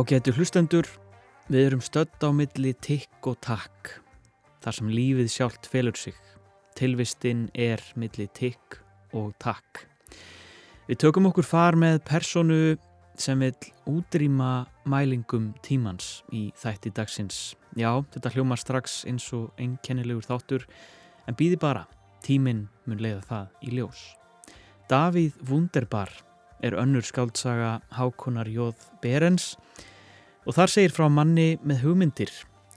[0.00, 0.86] Ágætu hlustendur,
[1.52, 3.90] við erum stödd á milli tikk og takk,
[4.64, 6.14] þar sem lífið sjálft felur sig.
[6.78, 8.78] Tilvistinn er milli tikk
[9.12, 9.82] og takk.
[10.88, 12.78] Við tökum okkur far með personu
[13.20, 13.52] sem vil
[13.92, 17.42] útrýma mælingum tímans í þætti dagsins.
[17.76, 20.64] Já, þetta hljómar strax eins og einkennilegur þáttur,
[21.28, 21.84] en býði bara,
[22.24, 24.08] tíminn mun leiða það í ljós.
[24.88, 26.14] Davíð Wunderbar
[26.64, 29.88] er önnur skáldsaga Hákonar Jóð Berens og
[30.48, 32.30] þar segir frá manni með hugmyndir,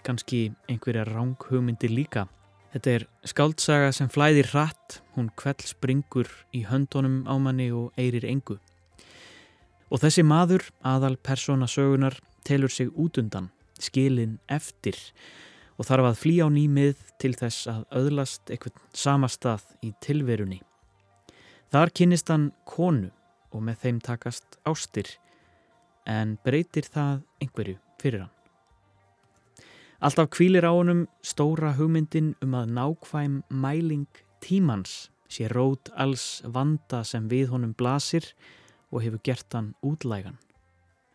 [0.04, 2.26] kannski einhverja ráng hugmyndir líka.
[2.74, 8.26] Þetta er skáldsaga sem flæðir hratt, hún kveld springur í höndunum á manni og eirir
[8.28, 8.58] engu.
[9.94, 14.98] Og þessi maður, aðal persóna sögunar, telur sig út undan, skilin eftir
[15.78, 20.60] og þarf að flýja á nýmið til þess að öðlast eitthvað samastað í tilverunni.
[21.74, 23.10] Þar kynist hann konu
[23.54, 25.08] og með þeim takast ástir
[26.10, 28.34] en breytir það einhverju fyrir hann.
[30.04, 34.10] Alltaf kvílir á honum stóra hugmyndin um að nákvæm mæling
[34.44, 38.26] tímans sé rót alls vanda sem við honum blasir
[38.92, 40.36] og hefur gert hann útlægan.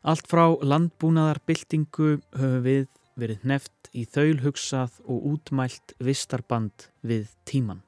[0.03, 2.87] Allt frá landbúnaðarbyltingu höfum við
[3.19, 7.83] verið neft í þaulhugsað og útmælt vistarband við tíman.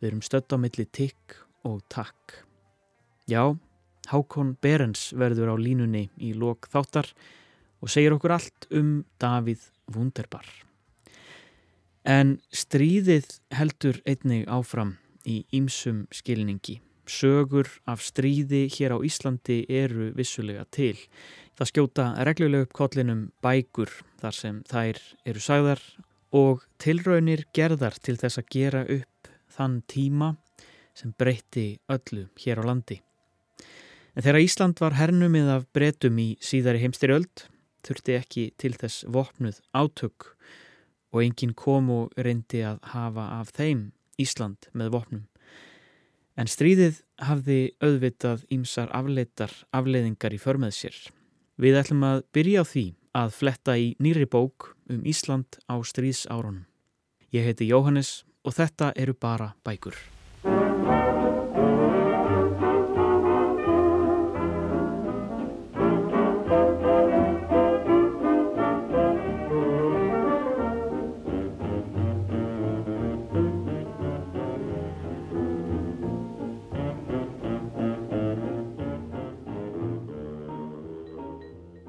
[0.00, 1.36] Við erum stödd á milli tikk
[1.68, 2.42] og takk.
[3.30, 3.54] Já,
[4.10, 7.12] Hákon Berens verður á línunni í lok þáttar
[7.82, 10.46] og segir okkur allt um Davíð Wunderbar.
[12.02, 16.80] En stríðið heldur einnig áfram í ýmsum skilningi.
[17.06, 20.96] Sögur af stríði hér á Íslandi eru vissulega til.
[21.58, 23.90] Það skjóta regluleg upp kollinum bækur
[24.22, 25.82] þar sem þær eru sagðar
[26.32, 30.34] og tilraunir gerðar til þess að gera upp þann tíma
[30.96, 33.02] sem breytti öllu hér á landi.
[34.12, 37.46] En þegar Ísland var hernumið af bretum í síðari heimstyrjöld
[37.86, 40.28] þurfti ekki til þess vopnuð átök
[41.12, 43.90] og enginn kom og reyndi að hafa af þeim
[44.20, 45.24] Ísland með vopnum.
[46.36, 50.96] En stríðið hafði auðvitað ímsar afleitar afleiðingar í förmið sér.
[51.60, 52.86] Við ætlum að byrja á því
[53.16, 56.64] að fletta í nýri bók um Ísland á stríðsárunum.
[57.32, 59.96] Ég heiti Jóhannes og þetta eru bara bækur.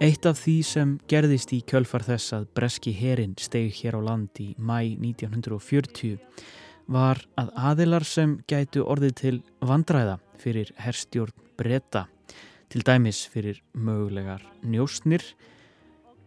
[0.03, 4.39] Eitt af því sem gerðist í kjölfar þess að breski herin steg hér á land
[4.43, 6.17] í mæ 1940
[6.91, 12.09] var að aðilar sem gætu orðið til vandræða fyrir herstjórn breyta,
[12.67, 15.23] til dæmis fyrir mögulegar njóstnir,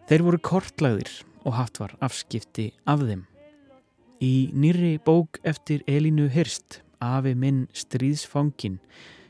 [0.08, 1.12] þeir voru kortlagðir
[1.44, 3.26] og haft var afskipti af þeim.
[4.24, 8.80] Í nýri bók eftir Elínu Hirst, Afi minn stríðsfangin,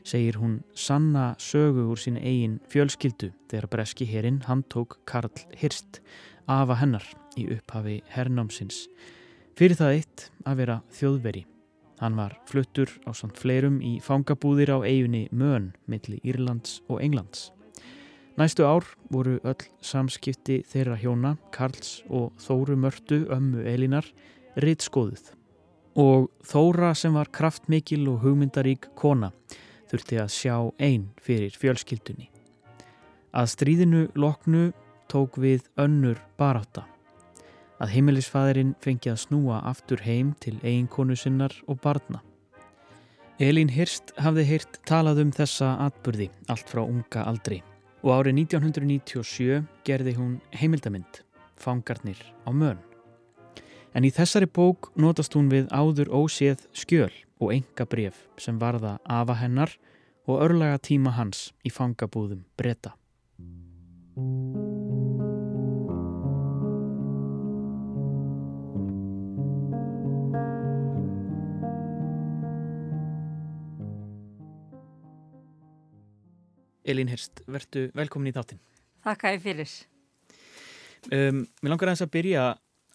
[0.07, 5.99] segir hún sanna sögu úr sín eigin fjölskyldu þegar breski herin hann tók Karl Hirst
[6.47, 7.03] afa hennar
[7.35, 8.85] í upphafi hernámsins.
[9.57, 11.43] Fyrir það eitt að vera þjóðveri.
[11.99, 17.51] Hann var fluttur á samt fleirum í fangabúðir á eiginni Mön milli Írlands og Englands.
[18.37, 24.05] Næstu ár voru öll samskipti þeirra hjóna, Karls og Þóru Mörtu, ömmu Elinar,
[24.61, 25.33] ritt skoðuð.
[25.97, 29.31] Og Þóra sem var kraftmikil og hugmyndarík kona
[29.91, 32.29] þurfti að sjá einn fyrir fjölskyldunni.
[33.33, 34.71] Að stríðinu loknu
[35.11, 36.85] tók við önnur baráta.
[37.77, 42.23] Að heimilisfæðurinn fengi að snúa aftur heim til eiginkonu sinnar og barna.
[43.37, 47.61] Elín Hirst hafði heyrt talað um þessa atburði allt frá unga aldri
[48.01, 51.21] og árið 1997 gerði hún heimildamind,
[51.57, 52.86] Fangarnir á mön.
[53.95, 58.97] En í þessari bók notast hún við áður óséð skjöl og enga bref sem varða
[59.05, 59.73] afa hennar
[60.27, 62.95] og örlaga tíma hans í fangabúðum breyta.
[76.87, 78.61] Elín Hirst, verðtu velkomin í þáttinn.
[79.03, 79.73] Þakka ég fyrir.
[81.11, 82.45] Um, mér langar aðeins að byrja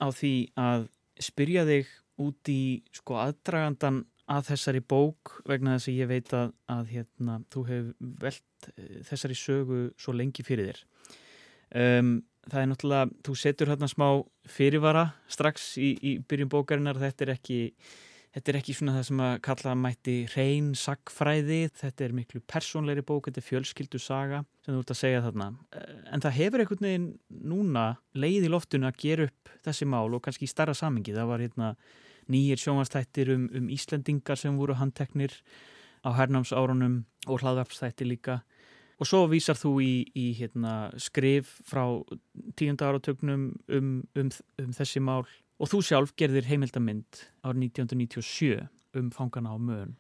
[0.03, 0.89] á því að
[1.23, 2.63] spyrja þig út í
[2.95, 4.03] sko aðdragandan
[4.33, 9.01] að þessari bók vegna þess að ég veit að, að hérna, þú hefur velt eh,
[9.09, 10.85] þessari sögu svo lengi fyrir þér.
[11.73, 12.13] Um,
[12.51, 14.07] það er náttúrulega, þú setur hérna smá
[14.51, 17.59] fyrirvara strax í, í byrjum bókarinnar, þetta er ekki
[18.33, 23.05] þetta er ekki svona það sem að kalla mætti reyn sagfræði, þetta er miklu persónleiri
[23.07, 25.49] bók, þetta er fjölskyldu saga sem þú ert að segja þarna.
[26.13, 27.11] En það hefur einhvern veginn
[27.53, 27.85] núna
[28.17, 31.15] leið í loftinu að gera upp þessi mál og kannski í starra samingi.
[31.17, 31.75] Það var hérna
[32.33, 35.35] nýjir sjónvastættir um, um Íslendingar sem voru handteknir
[36.03, 38.41] á hernámsárunum og hlaðvarpstætti líka.
[39.03, 41.83] Og svo vísar þú í, í hérna, skrif frá
[42.59, 44.31] tíunda áratögnum um, um,
[44.63, 45.27] um þessi mál
[45.63, 48.65] Og þú sjálf gerðir heimildamind árið 1997
[48.99, 49.95] um fangana á mögun.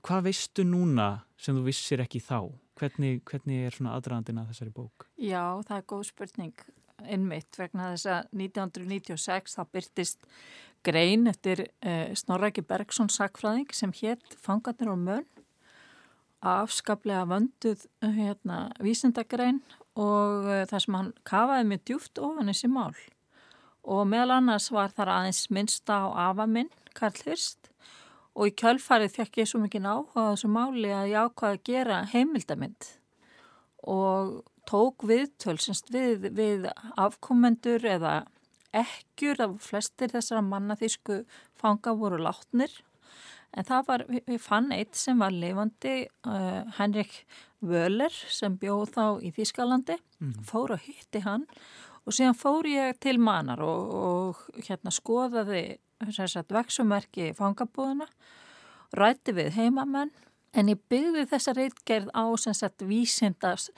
[0.00, 2.48] Hvað veistu núna sem þú vissir ekki þá?
[2.78, 5.08] Hvernig, hvernig er svona aðræðandina þessari bók?
[5.20, 6.64] Já, það er góð spurning
[7.04, 10.30] innmitt vegna þess að 1996 þá byrtist
[10.86, 15.28] grein eftir eh, Snorræki Bergson sakfræðing sem hétt Fangarnir á mögun
[16.38, 19.60] afskaplega vönduð hérna, vísindagrein
[19.98, 22.92] og eh, það sem hann kafaði með djúft ofan þessi mál
[23.88, 27.70] og meðal annars var þar aðeins minnsta á afa minn, Karl Hirst.
[28.38, 31.64] Og í kjölfarið fekk ég svo mikið áhuga á þessu máli að ég ákvaði að
[31.66, 32.90] gera heimildamind.
[33.88, 34.34] Og
[34.68, 36.68] tók viðtöl semst við, við
[37.00, 38.20] afkomendur eða
[38.76, 41.22] ekkjur af flestir þessara mannaþísku
[41.58, 42.70] fanga voru látnir.
[43.56, 47.22] En það var, við fann eitt sem var lifandi, uh, Henrik
[47.64, 50.34] Völler sem bjóð þá í Þískalandi, mm.
[50.46, 51.48] fór og hitti hann
[52.08, 55.76] Og síðan fór ég til manar og, og hérna skoðaði
[56.48, 58.06] vexumerki fangabúðuna,
[58.96, 60.14] rætti við heimamenn
[60.56, 63.68] en ég byggði þessa reitgerð á sagt, vísindas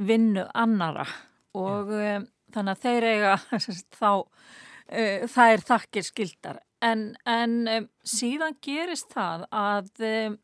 [0.00, 1.04] vinnu annara
[1.52, 3.36] og um, þannig að þeir eiga
[3.66, 6.60] sagt, þá, uh, það er þakkir skildar.
[6.80, 10.38] En, en um, síðan gerist það að um,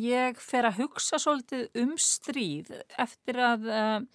[0.00, 4.06] ég fer að hugsa svolítið um stríð eftir að Eh, eh,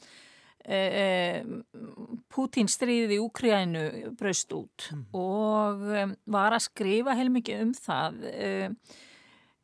[2.28, 3.84] Pútín stríðið í Úkrænu
[4.20, 5.04] braust út mm.
[5.16, 8.76] og um, var að skrifa heilmikið um það um,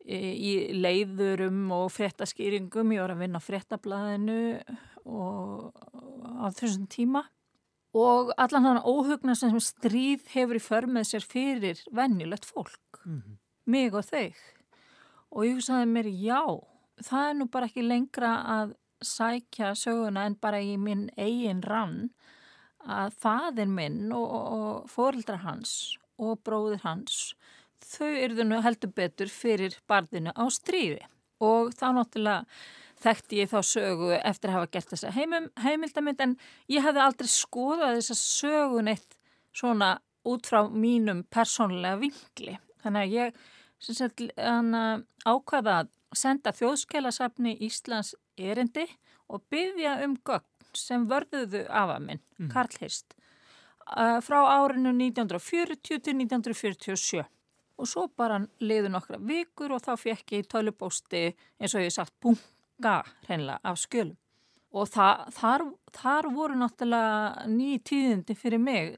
[0.08, 4.40] í leiðurum og frettaskýringum, ég var að vinna á frettablaðinu
[5.04, 7.26] á þessum tíma
[7.94, 13.40] og allan hann óhugna sem stríð hefur í för með sér fyrir vennilegt fólk, mm.
[13.68, 14.40] mig og þeir
[15.34, 16.42] og ég sagði mér já,
[17.04, 18.74] það er nú bara ekki lengra að
[19.08, 22.10] sækja söguna en bara í minn eigin rann
[22.84, 27.34] að fadir minn og, og fórildra hans og bróður hans
[27.84, 31.04] þau eru nú heldur betur fyrir barðinu á stríði.
[31.44, 32.46] Og þá náttúrulega
[33.04, 36.36] þekkti ég þá sögu eftir að hafa gert þessa heimum, heimildamind en
[36.72, 39.18] ég hefði aldrei skoðað þessa sögun eitt
[39.54, 43.42] svona út frá mínum persónlega vingli þannig að ég
[43.84, 44.24] sagt,
[45.28, 48.86] ákvaða að senda þjóðskeilasafni Íslands erindi
[49.30, 52.50] og byggja um gögn sem vörðuðu afa minn, mm.
[52.54, 53.14] Karl Hirst,
[53.94, 57.24] uh, frá árinu 1940 til 1947.
[57.82, 61.24] Og svo bara liðu nokkra vikur og þá fekk ég tölubósti
[61.60, 64.18] eins og ég sagt bunga hreinlega af skjölum.
[64.74, 65.64] Og það, þar,
[65.94, 68.96] þar voru náttúrulega ný tíðindi fyrir mig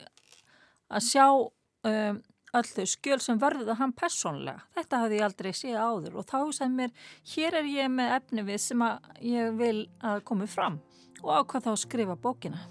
[0.88, 2.22] að sjá um,
[2.56, 4.64] öll þau skjöl sem verður hann personlega.
[4.78, 6.94] Þetta hafði ég aldrei séð áður og þá sem mér,
[7.36, 8.90] hér er ég með efni við sem
[9.26, 10.80] ég vil að komi fram
[11.24, 12.62] og ákvað þá að skrifa bókina.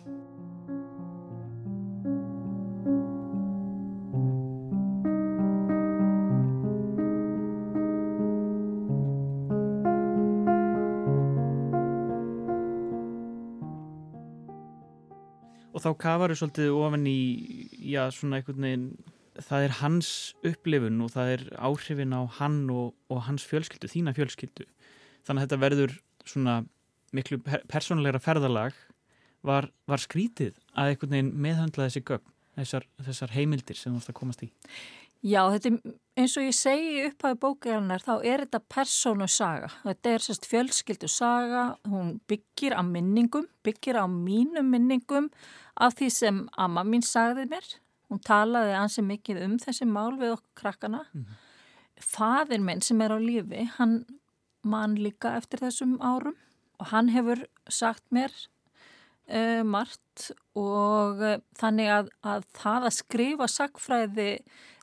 [15.74, 17.18] Og þá kafaru svolítið ofan í,
[17.90, 18.86] já, svona einhvern veginn
[19.42, 20.10] það er hans
[20.46, 24.66] upplifun og það er áhrifin á hann og, og hans fjölskyldu, þína fjölskyldu.
[25.24, 26.56] Þannig að þetta verður svona
[27.14, 28.76] miklu per persónulegra ferðalag
[29.44, 34.14] var, var skrítið að einhvern veginn meðhandla þessi gögn þessar, þessar heimildir sem þú ætti
[34.14, 34.50] að komast í.
[35.24, 39.70] Já, þetta er eins og ég segi upp á bókjarnar, þá er þetta persónu saga,
[39.86, 45.30] þetta er sérst fjölskyldu saga, hún byggir á minningum, byggir á mínum minningum
[45.80, 47.72] af því sem amma mín sagði mér
[48.10, 51.04] Hún talaði ansið mikið um þessi mál við okkur krakkana.
[51.12, 51.42] Mm -hmm.
[52.00, 54.04] Fadir minn sem er á lífi, hann
[54.62, 56.36] mann líka eftir þessum árum
[56.80, 58.32] og hann hefur sagt mér
[59.28, 64.30] uh, margt og uh, þannig að, að það að skrifa sagfræði,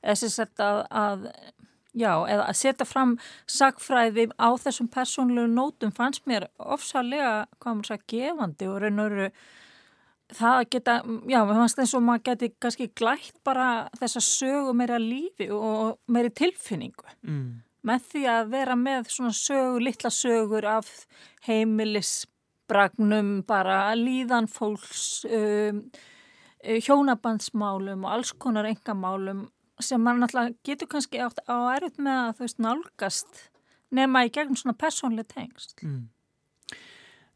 [0.01, 1.25] eða að, að,
[1.93, 8.71] já, að setja fram sagfræði á þessum persónlegu nótum fannst mér ofsalega, maður sagði, gefandi
[8.71, 9.31] og raun og veru
[10.37, 10.97] það geta,
[11.29, 13.67] já, mér fannst eins og maður geti kannski glætt bara
[13.99, 17.47] þessa sögu meira lífi og meiri tilfinningu mm.
[17.87, 20.91] með því að vera með svona sögu, litla sögur af
[21.47, 25.83] heimilisbragnum, bara líðan fólks um,
[26.61, 29.47] hjónabandsmálum og alls konar engamálum
[29.81, 33.45] sem mann alltaf getur kannski átt á erut með að þú veist nálgast
[33.91, 35.79] nema í gegnum svona persónlega tengst.
[35.81, 36.09] Mm.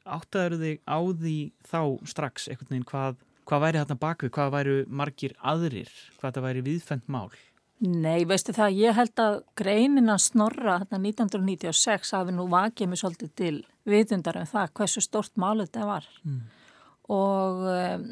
[0.05, 3.17] Áttaður þig á því þá strax einhvern veginn hvað,
[3.49, 7.29] hvað væri þarna bakvið, hvað væri margir aðrir, hvað það væri viðfendt mál?
[7.83, 13.01] Nei, veistu það, ég held að greinin að snorra þetta 1996 hafi nú vakið mig
[13.01, 16.37] svolítið til viðundar um það hversu stort mál þetta var mm.
[17.11, 18.07] og um,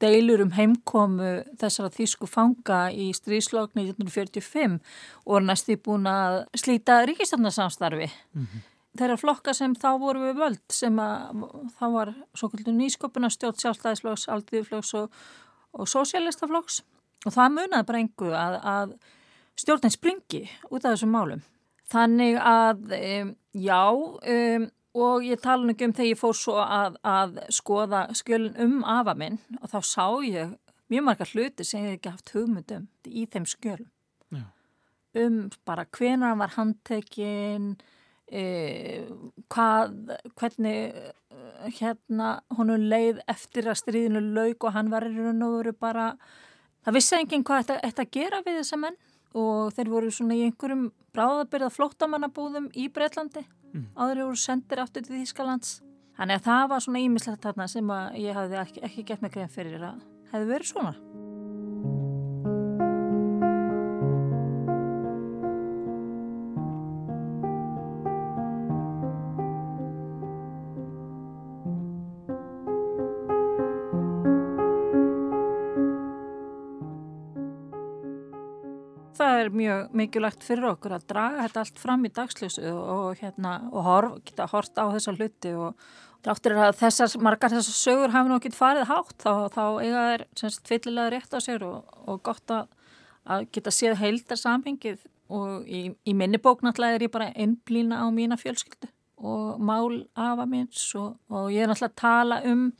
[0.00, 4.78] deilur um heimkomu þessara þýsku fanga í stríðslokk 1945
[5.26, 8.12] og næstu búin að slíta ríkistofnarsamstarfi.
[8.36, 11.44] Mm -hmm þeirra flokka sem þá voru við völd sem að
[11.78, 15.20] þá var svo kvöldu nýsköpuna stjórn sjálfstæðisflokks, aldriðflokks og,
[15.76, 16.80] og sósjálistaflokks
[17.26, 18.94] og það munaði bara einhver að, að
[19.60, 21.44] stjórnin springi út af þessum málum.
[21.90, 24.66] Þannig að um, já um,
[25.00, 28.76] og ég tala nú ekki um þegar ég fór svo að, að skoða skjölun um
[28.86, 30.54] afa minn og þá sá ég
[30.90, 33.90] mjög margar hluti sem ég hef ekki haft hugmyndum í þeim skjölum.
[35.10, 37.72] Um bara hvenar hann var handtekinn
[38.30, 39.94] hvað,
[40.38, 41.12] hvernig e,
[41.80, 46.12] hérna honum leið eftir að stríðinu laug og hann var í raun og veru bara
[46.86, 48.98] það vissi enginn hvað þetta, þetta gera við þessa menn.
[49.30, 53.84] Og þeir voru svona í einhverjum bráðabyrða flóttamannabúðum í Breitlandi mm.
[53.94, 55.76] áður voru sendir aftur til Þýskalands.
[56.18, 59.54] Þannig að það var svona ímislegt þarna sem ég hafði ekki, ekki gett mig grein
[59.54, 61.29] fyrir að hefði verið svona
[79.40, 83.56] það er mjög mikilvægt fyrir okkur að draga þetta allt fram í dagsljósu og, hérna,
[83.72, 85.86] og horf, geta hort á þessa hluti og
[86.24, 90.04] dráttur er að þessar, margar þessar sögur hafi nú ekki farið hátt þá, þá eiga
[90.36, 92.68] semst tvillilega rétt á sér og, og gott að,
[93.24, 98.02] að geta séð heildar samhengið og í, í minni bók náttúrulega er ég bara einblýna
[98.04, 102.70] á mína fjölskyldu og mál afa minns og, og ég er náttúrulega að tala um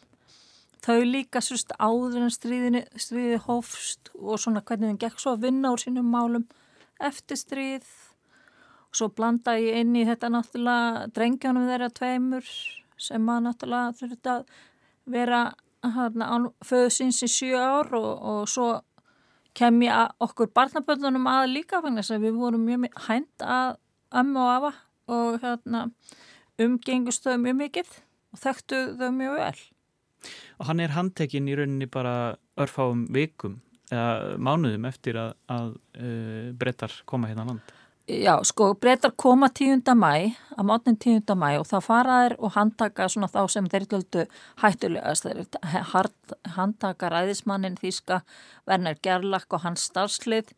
[0.85, 5.47] þau líka sérst áður en stríðinu, stríði hófst og svona hvernig þeim gekk svo að
[5.47, 6.47] vinna úr sínum málum
[7.01, 7.89] eftir stríð.
[8.91, 12.53] Og svo blanda ég inn í þetta náttúrulega drengjónum þeirra tveimur
[13.01, 14.55] sem að náttúrulega þurfti að
[15.11, 15.43] vera
[15.83, 18.71] án föðsins í sjö ár og, og svo
[19.57, 23.79] kem ég að okkur barnaböldunum að líka þannig að við vorum mjög hænt að
[24.21, 24.73] ömmu og afa
[25.11, 25.89] og hérna,
[26.61, 27.91] umgengust þau mjög mikill
[28.31, 29.61] og þekktu þau mjög vel
[30.59, 33.61] og hann er handtekinn í rauninni bara örfáum vikum
[33.91, 37.77] eða mánuðum eftir að, að uh, brettar koma hérna land
[38.11, 39.85] Já, sko, brettar koma 10.
[39.95, 41.31] mæ að mátnin 10.
[41.39, 44.25] mæ og það faraðir og handtaka svona þá sem þeir löldu
[44.63, 45.45] hættulegast þeir
[46.57, 48.23] handtaka ræðismannin Þíska
[48.67, 50.51] Werner Gerlach og hans starfslið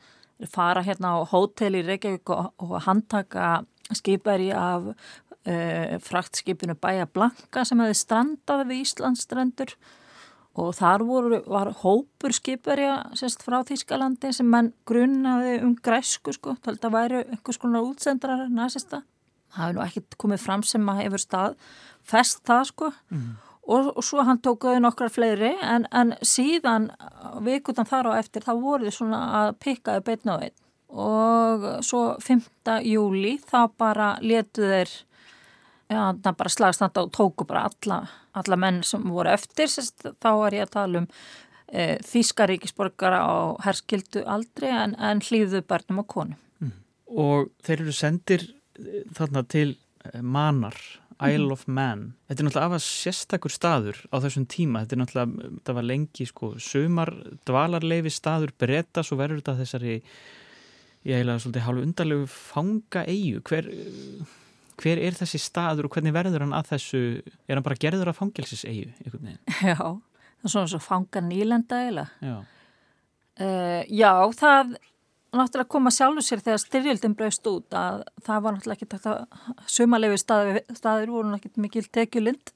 [0.49, 4.95] fara hérna á hótel í Reykjavík og, og handtaka skipari af
[5.47, 9.77] uh, fraktskipinu Bæja Blanka sem hefði strandað við Íslandsstrandur
[10.61, 16.59] og þar voru, var hópur skipverja sérst frá Þískalandi sem mann grunnaði um græsku sko,
[16.61, 19.01] það væri einhvers konar útsendrar næsista.
[19.53, 21.57] Það hefði nú ekki komið fram sem að hefur stað
[22.09, 23.31] fest það sko mm.
[23.69, 26.91] og, og svo hann tókuði nokkrar fleiri en, en síðan
[27.45, 30.59] vikutan þar á eftir þá voru þið svona að pikkaði beitna á einn
[30.93, 32.43] og svo 5.
[32.85, 34.91] júli þá bara letu þeir
[35.93, 37.99] Já, það bara slagstand á tóku bara alla,
[38.39, 41.09] alla menn sem voru eftir, sérst, þá er ég að tala um
[41.69, 43.35] e, Þískaríkisborgara á
[43.67, 46.41] herskildu aldrei en, en hlýðu börnum og konum.
[46.63, 46.75] Mm.
[47.13, 50.79] Og þeir eru sendir e, þarna til e, manar,
[51.23, 51.55] Isle mm.
[51.55, 52.05] of Man.
[52.27, 54.83] Þetta er náttúrulega af að sérstakur staður á þessum tíma.
[54.83, 57.13] Þetta er náttúrulega, það var lengi sko, sömar,
[57.49, 59.99] dvalarleifi staður, breyta, svo verður þetta þessari,
[61.07, 63.43] ég eiginlega svolítið hálfu undarlegu fanga eigu.
[63.47, 63.71] Hver
[64.83, 67.03] hver er þessi staður og hvernig verður hann að þessu,
[67.47, 68.93] er hann bara gerður af fangelsisegu?
[69.73, 72.35] Já, það er svona svo fangan nýlenda eða já.
[73.41, 74.75] Uh, já, það
[75.33, 80.19] náttúrulega koma sjálfur sér þegar styrjöldin braust út að það var náttúrulega ekki þetta sumalegu
[80.21, 82.53] staður, staður voru náttúrulega mikil tekjulind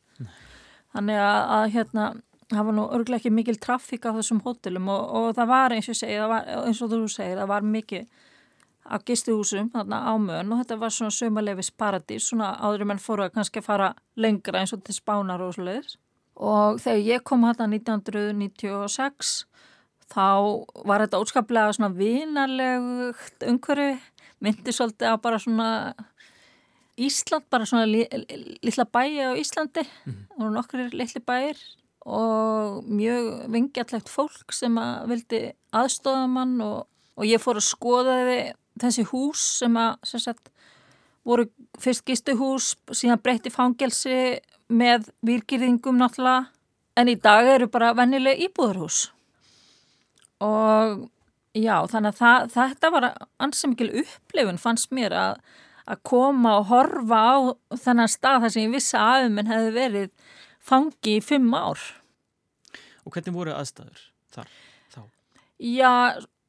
[0.93, 2.05] þannig að, að hérna
[2.53, 5.89] það var nú örglega ekki mikil trafík á þessum hótelum og, og það var eins
[5.91, 8.05] og, segi, var, eins og þú segir, það var mikið
[8.87, 13.27] á gistuhúsum þarna á mön og þetta var svona sömalefis paradís svona áður menn fóru
[13.27, 15.97] að kannski fara lengra eins og til spánar og sluðis
[16.37, 19.37] og þegar ég kom hérna 1996
[20.13, 20.27] þá
[20.87, 23.97] var þetta óskaplega svona vinarlegt umhverfi
[24.45, 25.71] myndi svolítið á bara svona
[26.97, 28.07] Ísland, bara svona li,
[28.65, 30.21] lilla bæi á Íslandi mm.
[30.41, 31.59] og nokkur litli bæir
[32.07, 35.41] og mjög vingjallegt fólk sem að vildi
[35.77, 38.17] aðstofa mann og og ég fór að skoða
[38.81, 40.51] þessi hús sem að sem sagt,
[41.27, 41.49] voru
[41.83, 46.47] fyrst gistuhús síðan breytti fangelsi með virkirðingum náttúrulega
[46.97, 49.11] en í dag eru bara vennileg íbúðurhús
[50.45, 51.07] og
[51.57, 53.09] já þannig að það, þetta var
[53.43, 55.39] ansið mikil upplifun fannst mér að,
[55.89, 57.37] að koma og horfa á
[57.85, 60.35] þennan stað þar sem ég vissi að um en hefði verið
[60.67, 61.81] fangi í fimm ár
[63.07, 64.01] Og hvernig voru aðstæður
[64.35, 64.49] þar
[64.91, 65.01] þá?
[65.63, 65.93] Já,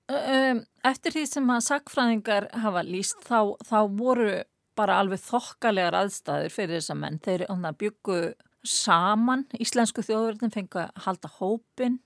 [0.07, 4.29] eftir því sem að sakfræðingar hafa líst þá, þá voru
[4.77, 7.19] bara alveg þokkalegar aðstæður fyrir þessa menn.
[7.25, 7.47] Þeir
[7.81, 8.19] byggu
[8.67, 11.99] saman, íslensku þjóðverðin fengi að halda hópin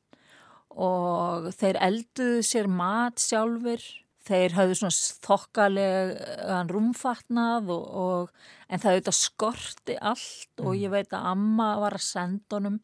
[0.72, 3.84] og þeir elduðu sér mat sjálfur.
[4.22, 10.68] Þeir hafðu svona þokkalegan rúmfatnað og, og, en það auðvitað skorti allt mm.
[10.70, 12.78] og ég veit að Amma var að senda honum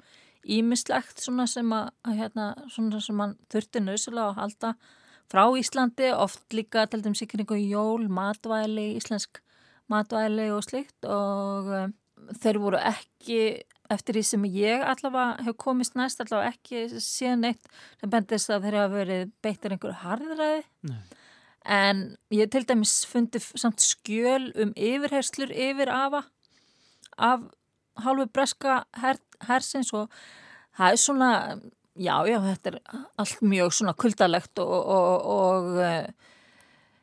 [0.47, 4.74] ímislegt svona sem að, hérna, svona sem hann þurfti nöðsula að halda
[5.31, 9.41] frá Íslandi, oft líka til dæmis ykkur einhver jól, matvæli, íslensk
[9.91, 11.93] matvæli og slikt og um,
[12.41, 13.41] þeir voru ekki,
[13.91, 17.69] eftir því sem ég allavega hef komist næst, allavega ekki síðan eitt
[18.01, 20.98] sem bendist að þeir hafa verið beittur einhverju harðræði Nei.
[21.77, 22.01] en
[22.36, 26.25] ég til dæmis fundi samt skjöl um yfirherslur yfir afa
[27.17, 27.48] af
[28.03, 29.17] hálfu breska her,
[29.48, 30.12] hersins og
[30.77, 31.31] það er svona,
[32.00, 32.80] já, já, þetta er
[33.18, 36.36] allt mjög svona kuldalegt og, og, og uh,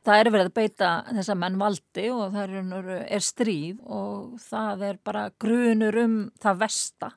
[0.04, 4.88] það er verið að beita þessa menn valdi og það er, er stríð og það
[4.90, 7.12] er bara grunur um það versta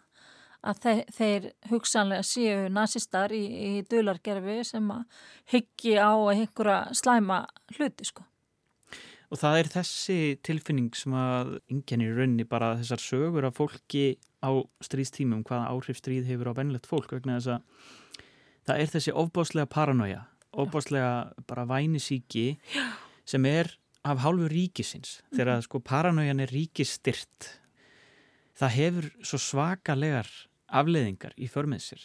[0.67, 5.21] að þeir, þeir hugsanlega séu nazistar í, í dulargerfi sem að
[5.53, 7.43] hyggi á einhverja slæma
[7.77, 8.25] hluti sko.
[9.27, 14.05] Og það er þessi tilfinning sem að ingen í raunni bara þessar sögur af fólki
[14.43, 14.49] á
[14.83, 17.61] stríðstímum, hvaða áhrif stríð hefur á vennlegt fólk vegna þess að
[18.67, 20.21] það er þessi ofbáslega paranoia,
[20.51, 21.11] ofbáslega
[21.49, 22.47] bara vænisíki
[23.27, 23.71] sem er
[24.07, 25.19] af hálfu ríkisins.
[25.19, 25.37] Mm -hmm.
[25.37, 27.59] Þegar sko paranoian er ríkistyrt,
[28.59, 30.29] það hefur svo svakalegar
[30.67, 32.03] afleðingar í förmið sér.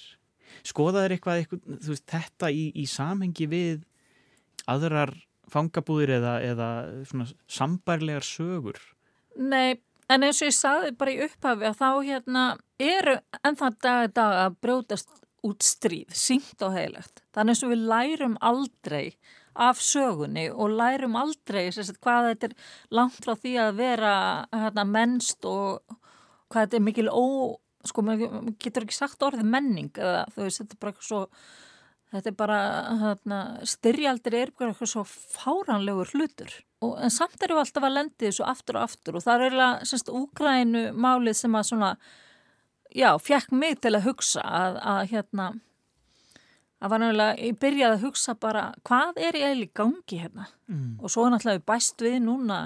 [0.64, 3.84] Skoðaður eitthvað, eitthvað veist, þetta í, í samhengi við
[4.66, 5.14] aðrar
[5.52, 6.68] fangabúðir eða, eða
[7.50, 8.78] sambærlegar sögur?
[9.36, 12.44] Nei, en eins og ég saði bara í upphafi að þá hérna
[12.82, 17.22] eru ennþá dag að dag að brjótast út stríð, syngt og heilagt.
[17.34, 19.06] Þannig að við lærum aldrei
[19.52, 22.54] af sögunni og lærum aldrei sagt, hvað þetta er
[22.94, 24.14] langt frá því að vera
[24.54, 25.82] hérna, mennst og
[26.52, 27.24] hvað þetta er mikil ó,
[27.88, 31.22] sko, maður getur ekki sagt orðið menning eða þú veist, þetta er bara svo
[32.12, 32.58] Þetta er bara,
[33.00, 36.52] hérna, styrjaldir er bara eitthvað svo fáranlegur hlutur.
[36.84, 39.44] Og, en samt eru við alltaf að lendi þessu aftur og aftur og það er
[39.46, 41.90] eiginlega, semst, úgrænu málið sem að svona,
[42.92, 45.46] já, fjekk mig til að hugsa að, að hérna,
[46.82, 50.48] að var náttúrulega, ég byrjaði að hugsa bara, hvað er ég eiginlega í gangi hérna?
[50.68, 50.88] Mm.
[51.00, 52.58] Og svo náttúrulega bæst við núna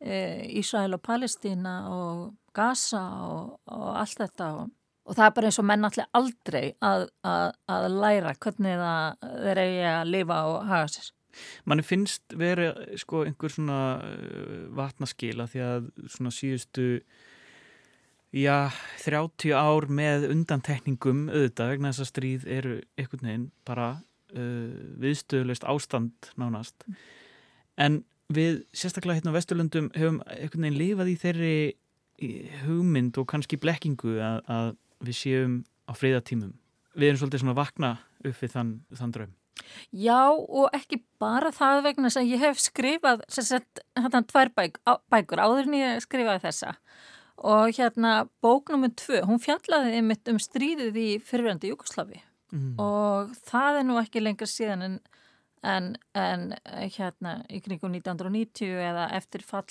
[0.00, 0.14] e,
[0.62, 4.70] Ísrael og Palestína og Gaza og, og allt þetta og
[5.02, 9.26] og það er bara eins og menn allir aldrei að, að, að læra hvernig það
[9.42, 11.10] þeir eigi að lifa og haga sér.
[11.64, 16.86] Manni finnst verið sko einhver svona uh, vatnaskila því að svona síðustu
[18.36, 18.68] já,
[19.04, 23.90] 30 ár með undantekningum auðvitað vegna þess að stríð eru einhvern veginn bara
[24.36, 27.02] uh, viðstöðulegst ástand nánast mm.
[27.88, 31.56] en við sérstaklega hérna á Vesturlundum hefum einhvern veginn lifað í þeirri
[32.62, 36.56] hugmynd og kannski blekkingu að, að við séum á friðatímum.
[36.96, 39.38] Við erum svolítið svona vakna upp við þann, þann draum.
[39.92, 45.42] Já og ekki bara það vegna sem ég hef skrifað hérna tvær bæk, á, bækur
[45.42, 46.74] áður en ég skrifaði þessa
[47.42, 48.12] og hérna
[48.44, 52.20] bóknumum tvö, hún fjallaði einmitt um stríðið í fyrirverandi Júkoslavi
[52.52, 52.74] mm.
[52.82, 54.96] og það er nú ekki lengur síðan en,
[55.62, 56.46] en, en
[56.96, 59.68] hérna í kringum 1990 eða eftir fall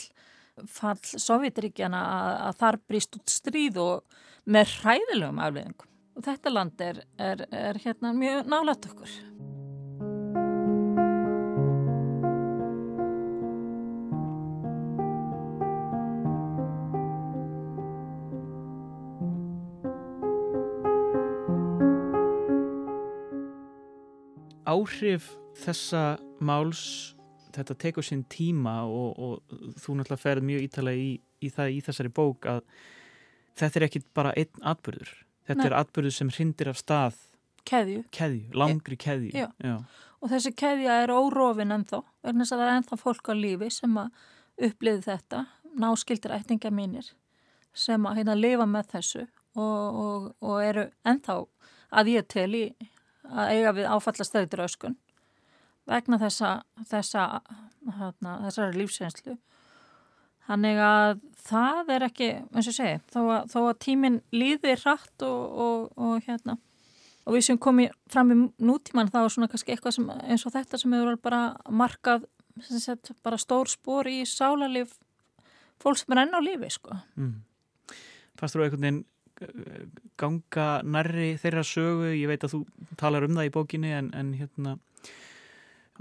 [0.69, 4.19] fall Sovjetríkjana að, að þar brist út stríð og
[4.51, 5.89] með hræðilegum afleðingum.
[6.17, 9.19] Og þetta land er, er, er hérna mjög nálat okkur.
[24.71, 27.15] Áhrif þessa máls
[27.55, 31.11] þetta tekur sinn tíma og, og þú náttúrulega ferð mjög ítalega í,
[31.41, 32.61] í það í þessari bók að
[33.59, 35.11] þetta er ekki bara einn atbyrður
[35.49, 35.67] þetta Nei.
[35.69, 37.19] er atbyrður sem hrindir af stað
[37.67, 39.47] keðju, keðju langri keðju Já.
[39.61, 39.75] Já.
[40.21, 43.71] og þessi keðja er órofin ennþá verðan þess að það er ennþá fólk á lífi
[43.73, 44.23] sem að
[44.69, 45.43] uppliði þetta
[45.81, 47.11] náskildir ættinga mínir
[47.73, 49.21] sem að hérna lifa með þessu
[49.55, 51.37] og, og, og eru ennþá
[52.01, 52.65] að ég tel í
[53.31, 54.97] að eiga við áfallastæðitur öskun
[55.91, 56.51] vegna þessa,
[56.89, 57.27] þessa,
[57.85, 59.37] þarna, þessari lífsreynslu.
[60.47, 65.25] Þannig að það er ekki, eins og segi, þó að, þó að tíminn líðir hratt
[65.27, 66.57] og, og, og hérna,
[67.23, 70.55] og við sem komum fram í nútíman þá er svona kannski eitthvað sem, eins og
[70.55, 72.25] þetta sem hefur bara markað,
[72.73, 74.97] sagt, bara stór spór í sálarlif
[75.81, 76.97] fólk sem er enn á lífi, sko.
[77.17, 77.39] Mm.
[78.39, 79.01] Fannst þú einhvern veginn
[79.45, 79.83] eh,
[80.19, 82.63] ganga nærri þeirra sögu, ég veit að þú
[82.99, 84.77] talar um það í bókinni en, en hérna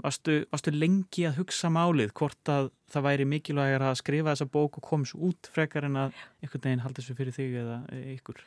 [0.01, 4.79] Varstu, varstu lengi að hugsa málið hvort að það væri mikilvægir að skrifa þessa bók
[4.79, 7.77] og koma svo út frekar en að einhvern veginn halda þessu fyrir þig eða
[8.15, 8.41] ykkur?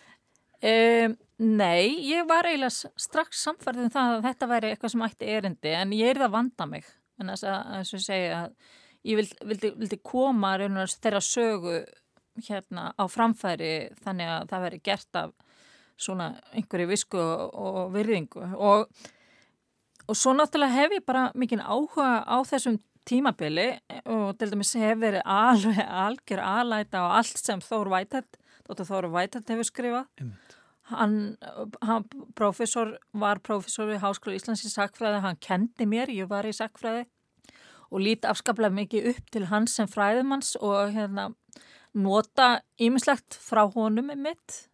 [0.64, 5.32] Um, nei, ég var eiginlega strax samfærðin um það að þetta væri eitthvað sem ætti
[5.36, 6.88] erindi en ég er það að vanda mig
[7.20, 8.54] en þess að, að segja að
[9.04, 11.82] ég vildi, vildi, vildi koma þeirra sögu
[12.48, 15.34] hérna á framfæri þannig að það veri gert af
[16.00, 18.88] svona einhverju visku og virðingu og
[20.08, 23.68] og svo náttúrulega hef ég bara mikinn áhuga á þessum tímabili
[24.08, 29.10] og til dæmis hef verið alveg algjör aðlæta á allt sem Þór Vætætt, Dóttur Þór
[29.12, 30.28] Vætætt hefur skrifað.
[30.90, 31.36] Hann,
[31.80, 32.04] hann
[32.36, 37.06] professor, var professor við Háskóla Íslands í sakfræði, hann kendi mér, ég var í sakfræði
[37.94, 41.30] og líti afskaplega mikið upp til hans sem fræðumanns og hérna
[41.94, 44.64] nota ýmislegt frá honum mitt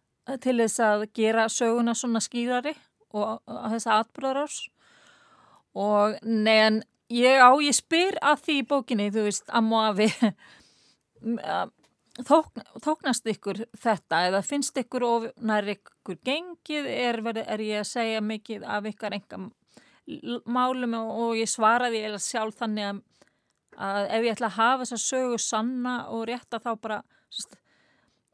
[0.41, 2.73] til þess að gera söguna svona skýrari
[3.13, 4.63] og þessa atbyrðarárs
[5.77, 6.81] og neðan
[7.11, 10.09] ég á, ég spyr að því í bókinni, þú veist, að móafi
[12.27, 17.89] þókn, þóknast ykkur þetta eða finnst ykkur of nær ykkur gengið, er, er ég að
[17.91, 19.45] segja mikið af ykkar enga
[20.49, 23.01] málum og ég svaraði eða sjálf þannig að,
[23.77, 27.55] að ef ég ætla að hafa þess að sögu sanna og rétta þá bara sest,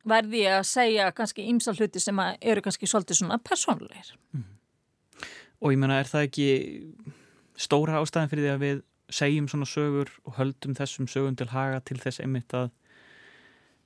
[0.07, 4.13] verði ég að segja kannski ímsal hluti sem eru kannski svolítið svona personleir.
[4.31, 4.45] Mm.
[5.57, 6.49] Og ég menna, er það ekki
[7.57, 8.83] stóra ástæðin fyrir því að við
[9.17, 12.69] segjum svona sögur og höldum þessum sögum til haga til þess einmitt að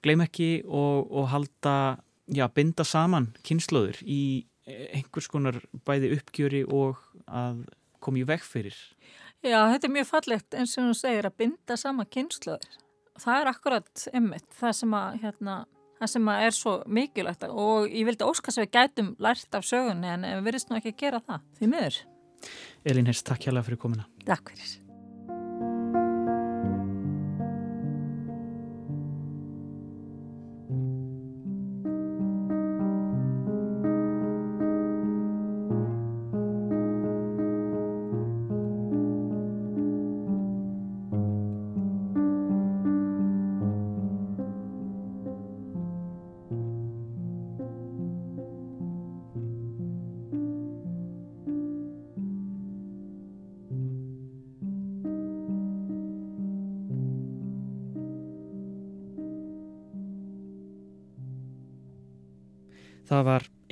[0.01, 1.75] gleym ekki og, og halda,
[2.25, 4.21] já, binda saman kynnslóður í
[4.67, 7.65] einhvers konar bæði uppgjöri og að
[8.01, 8.77] koma í veg fyrir.
[9.41, 12.79] Já, þetta er mjög fallegt eins og þú segir að binda saman kynnslóður.
[13.21, 15.55] Það er akkurat einmitt það sem að, hérna,
[15.99, 19.67] það sem að er svo mikilvægt og ég vildi óskast að við gætum lært af
[19.67, 21.99] sögunni en við verðist nú ekki að gera það því miður.
[22.85, 24.07] Elin Hers, takk hjálpa fyrir komina.
[24.25, 24.77] Takk fyrir.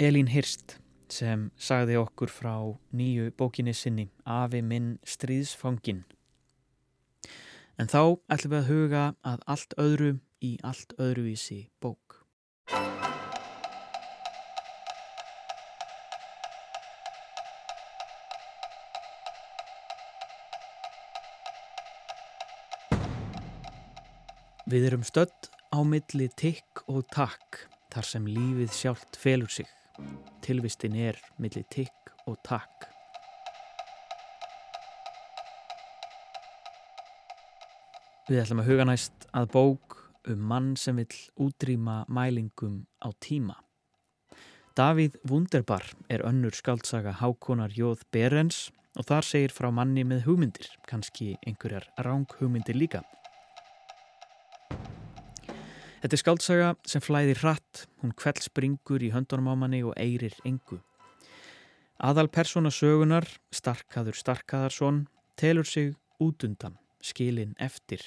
[0.10, 0.80] Elín Hirst
[1.14, 2.54] sem sagði okkur frá
[2.98, 6.00] nýju bókinni sinni Afi minn stríðsfangin.
[7.78, 10.10] En þá ætlum við að huga að allt öðru
[10.42, 12.24] í allt öðruvísi bók.
[24.66, 29.70] Við erum stödd á milli tikk og takk þar sem lífið sjálft felur sig.
[30.46, 32.88] Tilvistin er millir tikk og takk.
[38.30, 39.96] Við ætlum að huga næst að bók
[40.30, 41.10] um mann sem vil
[41.42, 43.56] útrýma mælingum á tíma.
[44.78, 50.70] Davíð Wunderbar er önnur skaldsaga Hákonar Jóð Berens og þar segir frá manni með hugmyndir,
[50.88, 53.02] kannski einhverjar ráng hugmyndir líka.
[56.00, 60.36] Þetta er skaldsaga sem flæðir hratt, hún kveld springur í höndunum á manni og eirir
[60.48, 60.80] engu.
[62.00, 65.02] Aðal persóna sögunar, Starkaður Starkaðarsson,
[65.36, 68.00] telur sig út undan, skilin eftir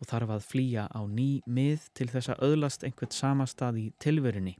[0.00, 4.56] og þarf að flýja á ný mið til þess að öðlast einhvert samastað í tilverunni.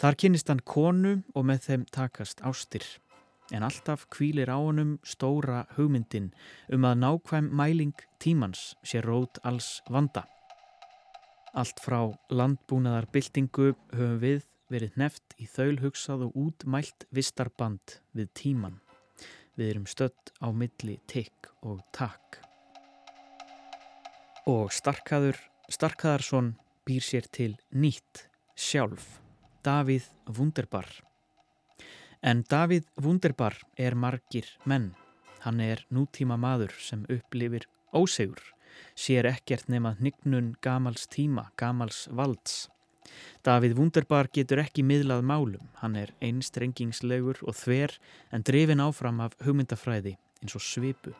[0.00, 2.86] Þar kynist hann konu og með þeim takast ástir.
[3.52, 6.32] En alltaf kvílir á honum stóra hugmyndin
[6.72, 10.24] um að nákvæm mæling tímans sé rót alls vanda.
[11.56, 18.80] Allt frá landbúnaðarbyltingu höfum við verið neft í þaulhugsað og útmælt vistarband við tíman.
[19.56, 22.40] Við erum stött á milli tikk og takk.
[24.48, 26.54] Og Starkaður Starkaðarsson
[26.88, 28.22] býr sér til nýtt
[28.56, 29.18] sjálf,
[29.64, 30.06] Davíð
[30.38, 30.88] Wunderbar.
[32.24, 34.94] En Davíð Wunderbar er margir menn.
[35.44, 38.40] Hann er nútíma maður sem upplifir ósegur,
[38.94, 42.66] sér ekkert nema hnignun gamals tíma, gamals valds.
[43.46, 47.94] Davíð Wunderbar getur ekki miðlað málum, hann er einstrengingslegur og þver
[48.34, 51.14] en drefin áfram af hugmyndafræði eins og svipu.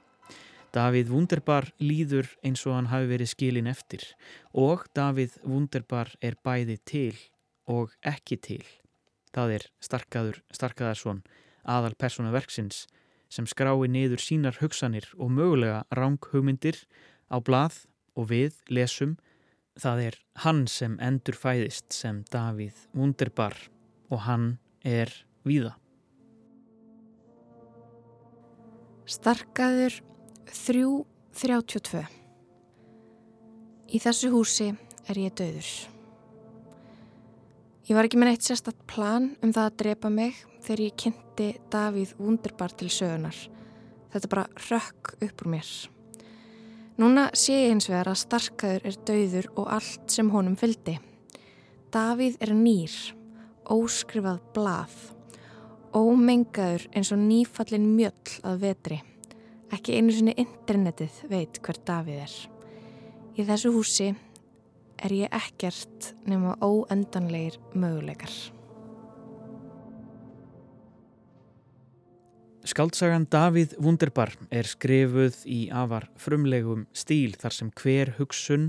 [0.74, 4.04] Davíð Wunderbar líður eins og hann hafi verið skilin eftir
[4.52, 7.16] og Davíð Wunderbar er bæði til
[7.68, 8.64] og ekki til.
[9.32, 11.22] Það er starkaður Starkaðarsson,
[11.64, 12.86] aðal persónu verksins,
[13.28, 16.80] sem skrái niður sínar hugsanir og mögulega ráng hugmyndir
[17.32, 17.84] á blað
[18.18, 19.16] og við lesum.
[19.78, 23.54] Það er hann sem endur fæðist sem Davíð Wunderbar
[24.10, 25.12] og hann er
[25.46, 25.76] víða.
[29.08, 30.00] Starkaður
[30.50, 32.02] 3.32
[33.88, 34.66] Í þessu húsi
[35.08, 35.70] er ég döður.
[37.88, 41.46] Ég var ekki með neitt sérstatt plan um það að drepa mig þegar ég kynnti
[41.72, 43.38] Davíð Wunderbar til sögunar.
[44.12, 45.70] Þetta bara rökk upp úr mér.
[46.98, 50.96] Núna sé ég eins vegar að starkaður er dauður og allt sem honum fyldi.
[51.94, 52.96] Davíð er nýr,
[53.70, 54.96] óskrifað blað,
[55.94, 58.98] ómengaður eins og nýfallin mjöll að vetri.
[59.70, 62.36] Ekki einu sinni internetið veit hver Davíð er.
[63.38, 64.10] Í þessu húsi
[64.98, 68.57] er ég ekkert nema óendanleir möguleikar.
[72.68, 78.66] Skaldsagan Davíð Wunderbar er skrifuð í afar frumlegum stíl þar sem hver hugsun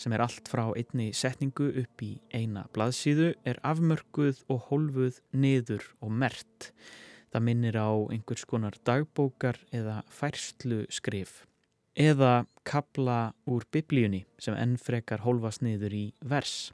[0.00, 5.84] sem er allt frá einni setningu upp í eina blaðsíðu er afmörkuð og hólfuð niður
[6.00, 6.70] og mert.
[7.34, 11.42] Það minnir á einhvers konar dagbókar eða færslu skrif
[12.00, 16.72] eða kabla úr biblíunni sem ennfrekar hólfast niður í vers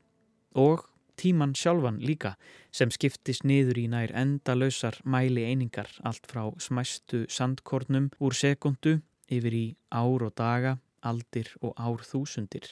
[0.55, 0.87] og
[1.21, 2.35] tíman sjálfan líka
[2.73, 9.55] sem skiptist niður í nær endalausar mæli einingar allt frá smæstu sandkornum úr sekundu yfir
[9.55, 12.67] í ár og daga, aldir og árþúsundir.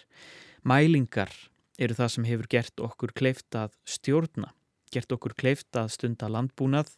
[0.64, 1.30] Mælingar
[1.78, 4.52] eru það sem hefur gert okkur kleift að stjórna,
[4.92, 6.90] gert okkur kleift að stunda landbúnað,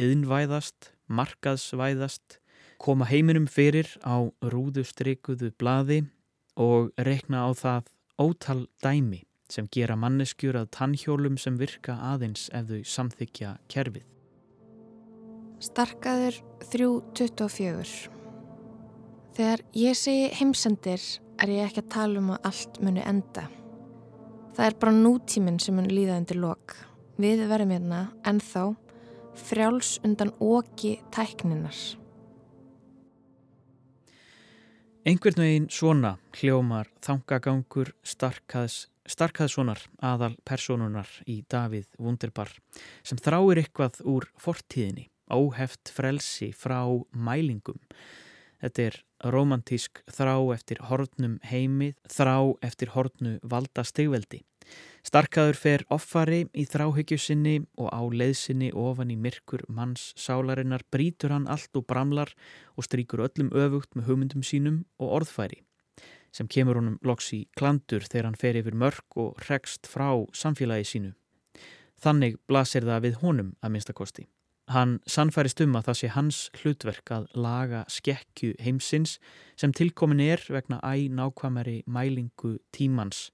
[0.00, 2.38] yðnvæðast, markaðsvæðast,
[2.80, 6.04] koma heiminum fyrir á rúðustrikuðu blaði
[6.60, 12.70] og rekna á það ótal dæmi sem gera manneskjur að tannhjólum sem virka aðeins ef
[12.70, 14.06] þau samþykja kerfið.
[15.60, 16.40] Starkaður
[16.72, 18.18] 3.24
[19.36, 21.02] Þegar ég segi heimsendir
[21.40, 23.46] er ég ekki að tala um að allt muni enda.
[24.56, 26.74] Það er bara nútíminn sem mun líða undir lok.
[27.20, 28.64] Við verðum hérna ennþá
[29.40, 31.76] frjáls undan óki tækninar.
[35.06, 42.52] Einhvern veginn svona hljómar þangagangur starkaðs, starkaðssonar aðal personunar í Davíð Wunderbar
[43.02, 47.80] sem þráir eitthvað úr fortíðinni, óheft frelsi frá mælingum.
[48.60, 48.98] Þetta er
[49.32, 54.42] romantísk þrá eftir hornum heimið, þrá eftir hornu valda stegveldi.
[55.02, 61.32] Starkaður fer offari í þráhyggju sinni og á leiðsinni ofan í myrkur manns sálarinnar brítur
[61.34, 62.34] hann allt og bramlar
[62.76, 65.64] og stríkur öllum öfugt með hugmyndum sínum og orðfæri
[66.32, 70.86] sem kemur honum loks í klandur þegar hann fer yfir mörg og rekst frá samfélagi
[70.92, 71.14] sínu.
[72.00, 74.26] Þannig blasir það við honum að minnstakosti.
[74.70, 79.16] Hann sannfærist um að það sé hans hlutverk að laga skekju heimsins
[79.58, 83.30] sem tilkomin er vegna æ nákvæmari mælingu tímans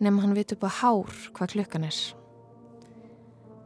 [0.02, 2.00] nefn hann vit upp á hár hvað klukkan er.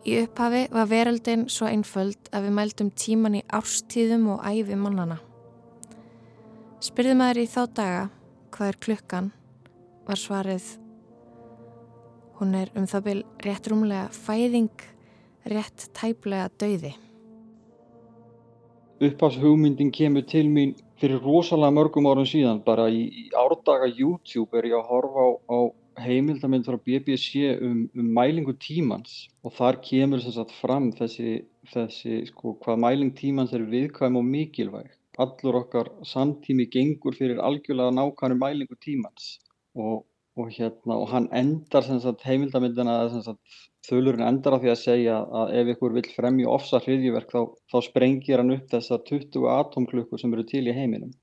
[0.06, 5.18] Í upphafi var veröldin svo einföld að við mældum tíman í árstíðum og æfi mannana.
[6.86, 8.04] Spyrðum aður í þá daga
[8.54, 9.32] hvað er klukkan
[10.06, 10.76] var svarið
[12.40, 14.86] hún er um það byl rétt rúmlega fæðing,
[15.48, 16.94] rétt tæplega dauði.
[19.04, 24.58] Uppháðs hugmyndin kemur til mín fyrir rosalega mörgum árum síðan bara í, í árdaga YouTube
[24.60, 25.60] er ég að horfa á, á
[26.06, 31.38] heimildamind frá BBC um, um mælingu tímans og þar kemur þess að fram þessi,
[31.72, 34.92] þessi sko, hvað mæling tímans er viðkvæm og mikilvæg.
[35.22, 39.38] Allur okkar samtími gengur fyrir algjörlega nákvæmur mælingu tímans
[39.76, 40.04] og,
[40.36, 41.88] og, hérna, og hann endar
[42.26, 42.98] heimildamindina
[43.90, 47.78] þölurinn endar á því að segja að ef ykkur vill fremja ofsa hriðjuverk þá, þá
[47.88, 51.14] sprengir hann upp þessar 20 atomklukkur sem eru til í heiminum.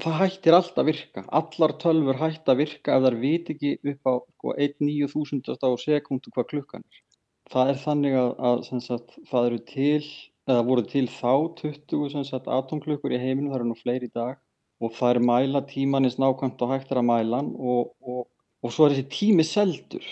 [0.00, 1.24] Það hættir alltaf að virka.
[1.40, 6.32] Allar tölfur hætt að virka ef þar viti ekki upp á sko, 1.900 á sekundu
[6.34, 7.02] hvað klukkan er.
[7.50, 10.06] Það er þannig að, að sagt, það eru til,
[10.48, 14.38] eða voru til þá 20 atomklukkur í heiminum, það eru nú fleiri í dag
[14.80, 18.26] og það er mæla tímanins nákvæmt og hægt er að mæla og, og,
[18.64, 20.06] og svo er þessi tími seldur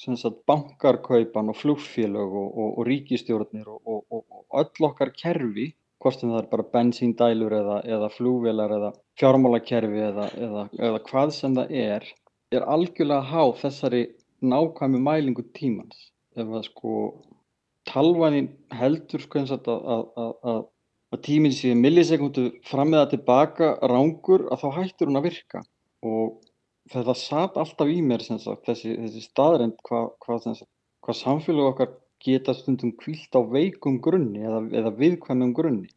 [0.00, 4.24] sagt bankarkaupan og flugfélög og, og ríkistjórnir og
[4.62, 10.30] öll okkar kerfi hvort sem það er bara bensíndælur eða, eða flugvélar eða fjármálakerfi eða,
[10.46, 12.08] eða, eða hvað sem það er
[12.50, 14.02] er algjörlega há þessari
[14.42, 16.08] nákvæmi mælingu tímans.
[16.34, 16.94] Ef að sko
[17.90, 20.62] talvanin heldur sko eins og að, að,
[21.14, 25.62] að tíminn sé millisekundu fram eða tilbaka rángur að þá hættir hún að virka.
[26.06, 26.40] Og
[26.90, 30.54] þetta satt alltaf í mér sagt, þessi, þessi staðrind hvað hva,
[31.04, 31.92] hva samfélag okkar
[32.24, 35.88] geta stundum kvílt á veikum grunni eða, eða viðkvæmum grunni.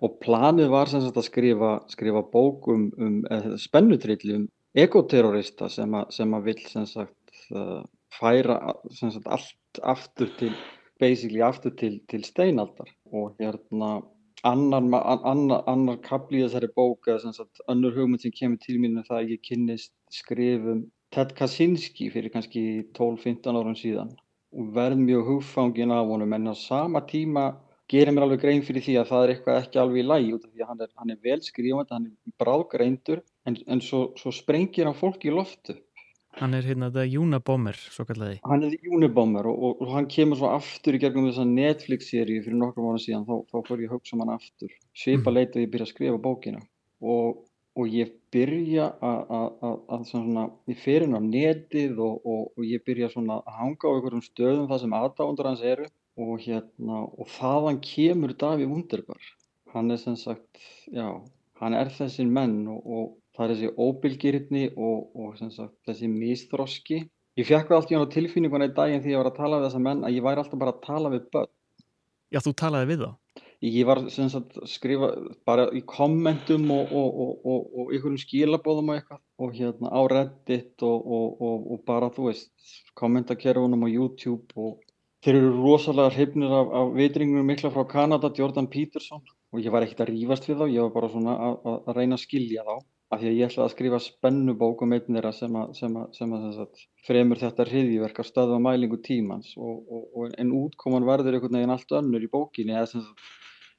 [0.00, 4.46] Og planið var sagt, að skrifa, skrifa bókum um, um spennutrilli um
[4.78, 7.82] ekoterrorista sem, a, sem að vil sagt, uh,
[8.14, 10.54] færa allt aftur til
[11.00, 12.90] aftur til, til steinaldar.
[13.12, 14.00] Og hérna
[14.44, 14.82] annar,
[15.24, 19.18] annar, annar kapli í þessari bók sagt önnur hugmynd sem kemur til mín er það
[19.20, 22.62] að ég kynnist skrifum Ted Kaczynski fyrir kannski
[22.98, 24.12] 12-15 árum síðan
[24.54, 27.44] og verð mjög hugfangin af honum en á sama tíma
[27.90, 30.46] gerir mér alveg grein fyrir því að það er eitthvað ekki alveg í lægi út
[30.46, 34.02] af því að hann er, hann er vel skrifandi, hann er bráðgreindur en, en svo,
[34.20, 35.78] svo sprengir hann fólki í loftu
[36.38, 38.36] Hann er hérna þetta Unabomber, svo kallaði.
[38.46, 42.60] Hann er Unabomber og, og, og hann kemur svo aftur í gegnum þessa Netflix-seríu fyrir
[42.60, 44.76] nokkrum ára síðan, þá, þá fór ég að hugsa um hann aftur.
[44.94, 46.62] Svipa leita og ég byrja að skrifa bókina
[47.02, 47.40] og,
[47.80, 53.56] og ég byrja að svona, ég fer inn á netið og ég byrja svona að
[53.60, 55.86] hanga á einhverjum stöðum það sem aðdáðundur hans eru
[56.20, 59.30] og hérna, og þaðan kemur Daví Wunderbar.
[59.72, 60.60] Hann er sem sagt,
[60.92, 61.06] já,
[61.60, 67.00] hann er þessi menn og það er þessi óbylgirni og, og sagt, þessi misþroski.
[67.38, 69.60] Ég fekk það alltaf í hann á tilfinninguna í daginn því ég var að tala
[69.60, 71.52] við þessa menn að ég væri alltaf bara að tala við börn.
[72.30, 73.10] Já, þú talaði við þá?
[73.60, 75.08] Ég var sagt, að skrifa
[75.44, 79.18] bara í kommentum og, og, og einhverjum skilabóðum og eitthvað.
[79.44, 82.54] Og hérna á Reddit og bara þú veist,
[82.96, 84.78] kommentakerfunum á YouTube og
[85.20, 89.20] þeir eru rosalega hrifnir af, af vitringum mikla frá Kanada, Jordan Peterson.
[89.52, 92.16] Og ég var ekkert að rýfast við þá, ég var bara svona að, að reyna
[92.16, 92.74] að skilja þá.
[93.10, 96.12] Af því að ég ætlaði að skrifa spennubók um einn þeirra sem, að, sem, að,
[96.16, 99.52] sem að, fremur þetta hriðjverk að stöðva mælingu tímans.
[99.58, 103.04] Og, og, og, en útkoman verður einhvern veginn allt önnur í bókinni eða sem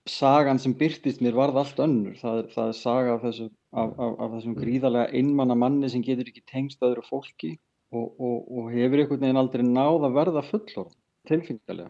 [0.09, 2.15] sagan sem byrtist mér varð allt önnur.
[2.21, 6.05] Það er, það er saga af, þessu, af, af, af þessum gríðarlega einmanna manni sem
[6.05, 7.57] getur ekki tengst öðru fólki
[7.91, 10.87] og hefur einhvern veginn aldrei náð að verða fullor
[11.27, 11.89] tilfinnilega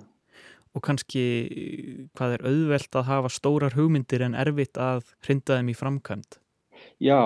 [0.71, 1.23] Og kannski
[2.15, 6.37] hvað er auðvelt að hafa stórar hugmyndir en erfitt að hrinda þeim í framkvæmt?
[7.03, 7.19] Já,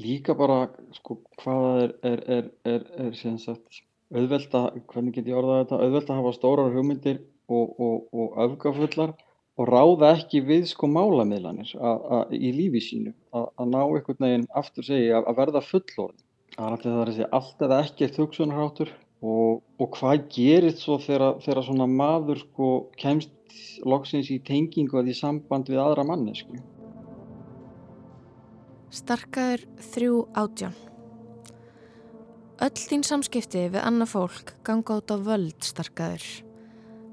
[0.00, 5.36] líka bara sko hvað er, er, er, er, er sagt auðvelt að, hvernig get ég
[5.36, 7.20] orðað þetta, auðvelt að hafa stórar hugmyndir
[7.52, 9.12] og, og, og öfgafullar
[9.58, 11.72] og ráða ekki við sko málamiðlanir
[12.34, 16.24] í lífi sínu, að ná einhvern veginn aftur segja að verða fullorðin.
[16.54, 18.92] Það er segja allt eða ekkert hugsunarháttur
[19.22, 23.34] og, og hvað gerir svo þegar, svona maður sko kemst
[23.86, 26.58] loksins í tengingu að því samband við aðra mannesku.
[28.94, 30.76] Starkaður þrjú átján
[32.58, 36.24] Öll þín samskipti við annað fólk ganga út á völd starkaður.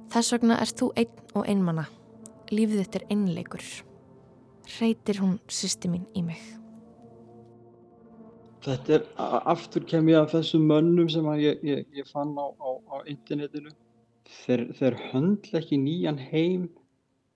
[0.09, 1.83] Þess vegna er þú einn og einmanna.
[2.53, 3.63] Lífið þetta er einleikur.
[4.77, 6.41] Reytir hún sýsti mín í mig.
[8.65, 9.03] þetta er,
[9.51, 13.73] aftur kem ég að þessum mönnum sem ég, ég, ég fann á, á, á internetinu.
[14.45, 16.69] Þeir, þeir höndla ekki nýjan heim.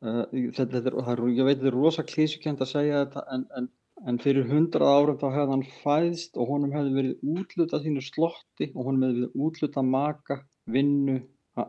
[0.02, 0.24] Uh,
[0.56, 0.96] þetta, er,
[1.36, 3.68] ég veit þetta er rosa klísukent að segja þetta en, en,
[4.08, 8.70] en fyrir hundrað árum þá hefði hann fæðst og honum hefði verið útlutað þínu slotti
[8.72, 10.40] og honum hefði verið útlutað maka,
[10.72, 11.18] vinnu,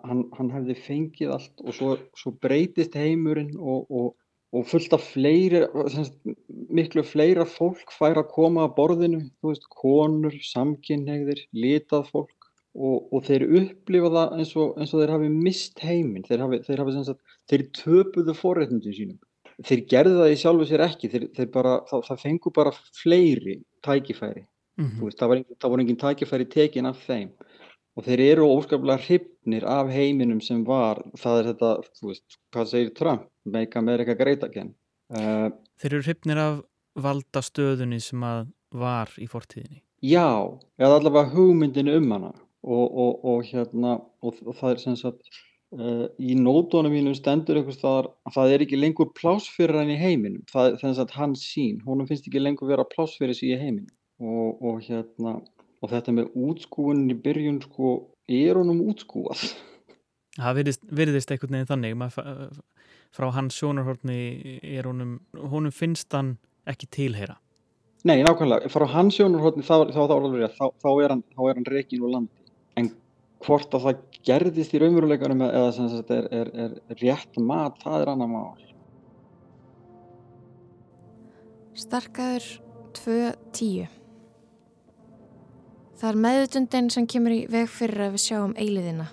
[0.06, 4.10] hann, hann hefði fengið allt og svo, svo breytist heimurinn og, og,
[4.56, 5.62] og fullt af fleiri,
[5.92, 6.18] semst,
[6.70, 12.36] miklu fleira fólk fær að koma að borðinu, þú veist, konur, samkynneigðir, litað fólk.
[12.70, 16.60] Og, og þeir upplifa það eins og, eins og þeir hafi mist heiminn, þeir, hafi,
[16.68, 19.18] þeir, hafi, semst, þeir töpuðu forréttundin sínum.
[19.66, 23.56] Þeir gerðu það í sjálfu sér ekki, þeir, þeir bara, það, það fengu bara fleiri
[23.84, 24.44] tækifæri,
[24.78, 25.02] mm -hmm.
[25.02, 27.34] veist, það, var, það voru engin tækifæri tekin af þeim
[27.98, 32.70] og þeir eru óskaplega hrifnir af heiminum sem var, það er þetta, þú veist, hvað
[32.72, 34.74] segir Trump, make America great again.
[35.10, 35.50] Uh,
[35.82, 36.60] þeir eru hrifnir af
[37.00, 39.82] valda stöðunni sem að var í fortíðinni.
[40.06, 42.32] Já, eða allavega hugmyndinu um hana.
[42.60, 45.38] Og, og, og hérna, og, og það er sem sagt,
[45.76, 49.96] uh, í nótónum mínum stendur einhvers þar að það er ekki lengur plásfyrir hann í
[49.96, 53.60] heiminum, það er þess að hans sín, honum finnst ekki lengur vera plásfyrir sín í
[53.60, 53.88] heiminum.
[54.20, 55.38] Og hérna,
[55.80, 57.96] og þetta með útskúunin í byrjun sko,
[58.30, 59.48] er honum útskúað
[60.38, 61.96] Það virðist, virðist einhvern veginn þannig.
[61.98, 62.18] Mað,
[63.16, 64.18] frá hans sjónarhortni
[64.62, 66.36] er honum, honum finnst hann
[66.70, 67.36] ekki tilheyra.
[68.06, 72.14] Nei, nákvæmlega, frá hans sjónarhortni þá, þá, þá, þá, þá er hann, hann reikin úr
[72.14, 72.48] landi.
[72.80, 72.92] En
[73.44, 77.80] hvort að það gerðist í raunveruleikanum eða sem þetta er, er, er, er rétt mat,
[77.82, 78.66] það er annar mál.
[81.80, 82.46] Starkaður
[83.00, 83.99] 2.10
[86.00, 89.04] Það er meðvutundin sem kemur í veg fyrir að við sjáum eiliðina.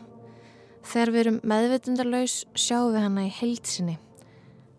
[0.87, 3.95] Þegar við erum meðvutundarlaus sjáum við hana í heilsinni.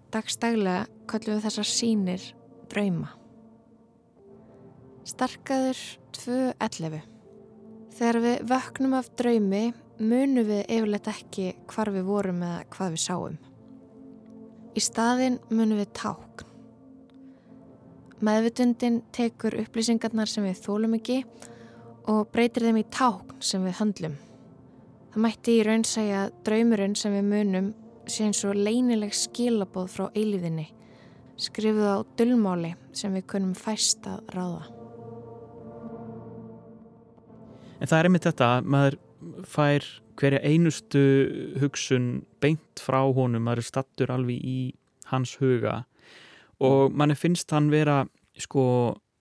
[0.09, 2.25] Dagstaglega kallum við þessar sínir
[2.73, 3.11] drauma.
[5.05, 5.83] Starkaður
[6.17, 7.05] 2.11
[7.99, 9.63] Þegar við vöknum af draumi
[10.01, 13.39] munum við yfirleitt ekki hvar við vorum eða hvað við sáum.
[14.73, 16.49] Í staðin munum við tákn.
[18.25, 21.21] Meðvutundin tekur upplýsingarnar sem við þólum ekki
[22.09, 24.17] og breytir þeim í tákn sem við höndlum.
[25.13, 27.71] Það mætti í raun segja að draumurinn sem við munum
[28.09, 30.67] sé eins og leinileg skilabóð frá eilíðinni,
[31.41, 34.65] skrifuð á dullmáli sem við kunum fæst að ráða.
[37.79, 38.99] En það er einmitt þetta að maður
[39.47, 39.87] fær
[40.19, 41.03] hverja einustu
[41.63, 42.09] hugsun
[42.43, 44.59] beint frá honum, maður er stattur alveg í
[45.13, 45.85] hans huga
[46.65, 48.03] og manni finnst hann vera
[48.39, 48.65] sko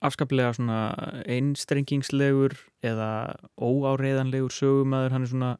[0.05, 0.81] afskaplega svona
[1.25, 3.11] einstrengingslegur eða
[3.57, 5.53] óáreiðanlegur sögumæður, hann er svona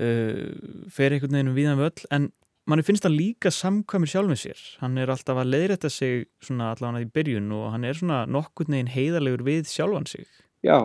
[0.00, 2.30] uh, fer einhvern veginn um viðan völl, en
[2.70, 4.64] mann finnst það líka samkvæmur sjálf með sér.
[4.80, 8.70] Hann er alltaf að leiðrætta sig svona allavega í byrjun og hann er svona nokkur
[8.70, 10.26] neginn heiðarlegur við sjálfan sig.
[10.64, 10.78] Já,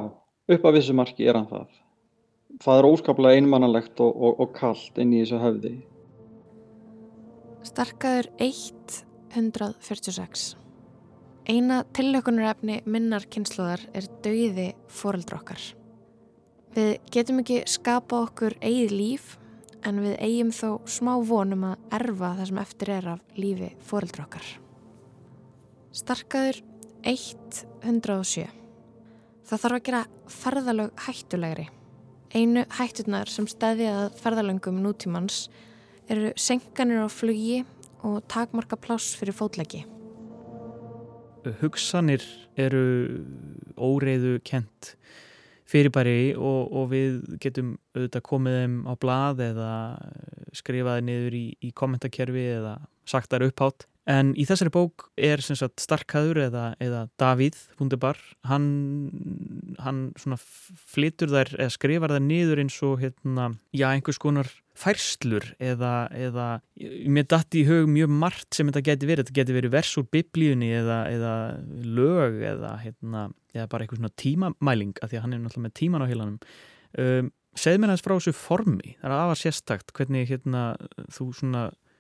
[0.52, 1.68] upp að vissu marki er hann það.
[2.64, 5.74] Það er óskaplega einmannalegt og, og, og kallt inn í þessu höfði.
[7.66, 10.65] Starkaður 146
[11.46, 15.62] Eina tillökunarefni minnar kynsluðar er dauði fóreldra okkar.
[16.74, 19.28] Við getum ekki skapa okkur eigið líf
[19.86, 24.26] en við eigum þó smá vonum að erfa það sem eftir er af lífi fóreldra
[24.26, 24.50] okkar.
[25.94, 26.64] Starkaður
[27.14, 28.50] 107.
[29.46, 30.04] Það þarf að gera
[30.42, 31.70] ferðalög hættulegri.
[32.34, 35.44] Einu hættunar sem stæði að ferðalöngum nútímans
[36.10, 37.62] eru senkanir á flugi
[38.02, 39.86] og takmarka pláss fyrir fótleggi
[41.62, 42.24] hugsanir
[42.60, 42.86] eru
[43.76, 44.96] óreiðu kent
[45.70, 49.72] fyrirbæri og, og við getum auðvitað komið þeim á blað eða
[50.56, 52.78] skrifaði niður í, í kommentakerfi eða
[53.10, 53.88] sagt þær upphátt.
[54.06, 58.68] En í þessari bók er sagt, Starkaður eða, eða Davíð Wunderbar hann,
[59.82, 65.94] hann flytur þær eða skrifar þær niður eins og hérna, já, einhvers konar færslur eða,
[66.12, 66.48] eða
[67.08, 70.08] mér dætti í hug mjög margt sem þetta geti verið, þetta geti verið vers úr
[70.12, 71.34] biblíunni eða, eða
[71.96, 75.76] lög eða, hérna, eða bara eitthvað svona tímamæling af því að hann er náttúrulega með
[75.82, 76.38] tíman á heilanum.
[77.00, 78.96] Um, segð mér aðeins frá þessu formi.
[79.00, 80.66] Það er aðvað sérstakt hvernig hérna,
[81.16, 81.30] þú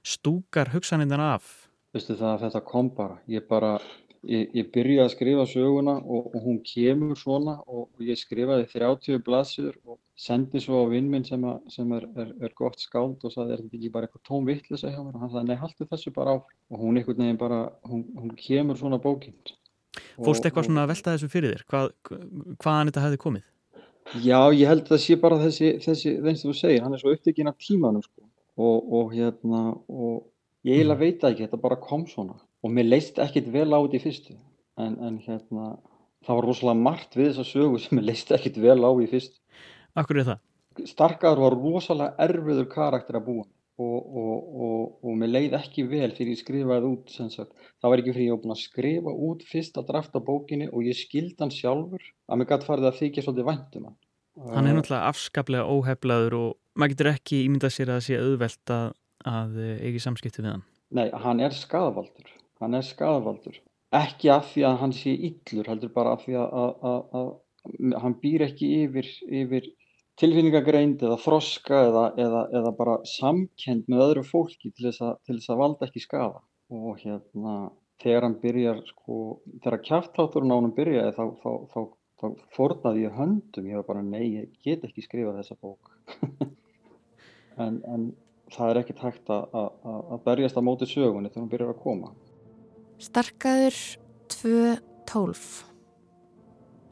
[0.05, 1.69] stúkar hugsanindan af.
[1.95, 3.77] Vistu það að þetta kom bara ég bara
[4.25, 8.65] Ég, ég byrjaði að skrifa söguna og, og hún kemur svona og, og ég skrifaði
[8.71, 12.79] 30 blaðsjur og sendi svo á vinn minn sem, a, sem er, er, er gott
[12.81, 15.51] skáld og sagði er þetta ekki bara eitthvað tóm vittlisa hjá mér og hann sagði
[15.51, 19.37] nei haldu þessu bara á og hún einhvern veginn bara, hún, hún kemur svona bókinn.
[20.17, 21.67] Fórst eitthvað svona að velta þessu fyrir þér?
[21.69, 21.91] Hvað,
[22.63, 23.45] hvaðan þetta hefði komið?
[24.25, 27.01] Já ég held að það sé bara þessi, þessi þess að þú segir, hann er
[27.01, 30.25] svo upptökin af tímanum sko og, og hérna og
[30.65, 33.99] ég eiginlega veit ekki, þetta bara kom svona og mér leist ekkit vel á þetta
[33.99, 34.35] í fyrstu
[34.81, 35.75] en, en hérna
[36.25, 39.37] það var rosalega margt við þessa sögu sem ég leist ekkit vel á í fyrst.
[39.95, 40.41] Akkur er það?
[40.89, 43.45] Starkaður var rosalega erfiður karakter að búa
[43.75, 44.33] og, og,
[44.65, 47.53] og, og mér leið ekki vel fyrir ég skrifaði út sem sagt.
[47.83, 51.37] Það var ekki fyrir ég að skrifa út fyrsta draft af bókinni og ég skildi
[51.43, 53.97] hann sjálfur að mér gæti farið að þykja svolítið væntum hann.
[54.51, 58.87] Hann er náttúrulega afskaplega óheflaður og maður getur ekki ímyndað sér að sé auðvelt að,
[59.31, 60.65] að eigi samskipti við hann.
[60.95, 62.33] Nei, hann er skadavaldur.
[62.63, 63.57] Hann er skadavaldur.
[63.95, 67.97] Ekki af því að hann sé yllur, heldur bara af því að, að, að, að
[68.03, 69.09] hann býr ekki yfir,
[69.41, 69.69] yfir
[70.19, 75.51] tilfinningagreind eða þroska eða, eða, eða bara samkend með öðru fólki til þess, til þess
[75.51, 76.43] að valda ekki skada.
[76.75, 77.55] Og hérna,
[78.03, 79.19] þegar hann byrjar, sko,
[79.63, 81.79] þegar kjæftátturinn á hann byrjaði þá, þá, þá,
[82.21, 83.71] þá fórnaði ég höndum.
[83.71, 85.91] Ég var bara, nei, ég get ekki skrifað þessa bók.
[87.65, 88.07] en, en
[88.55, 92.15] það er ekkert hægt að berjast að móti sögunni þegar hún byrjar að koma.
[92.95, 93.75] Starkaður
[94.31, 95.39] 2.12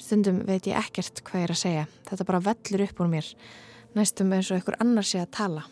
[0.03, 1.85] Stundum veit ég ekkert hvað ég er að segja.
[2.09, 3.29] Þetta bara vellur upp úr mér.
[3.95, 5.63] Næstum eins og einhver annar sé að tala.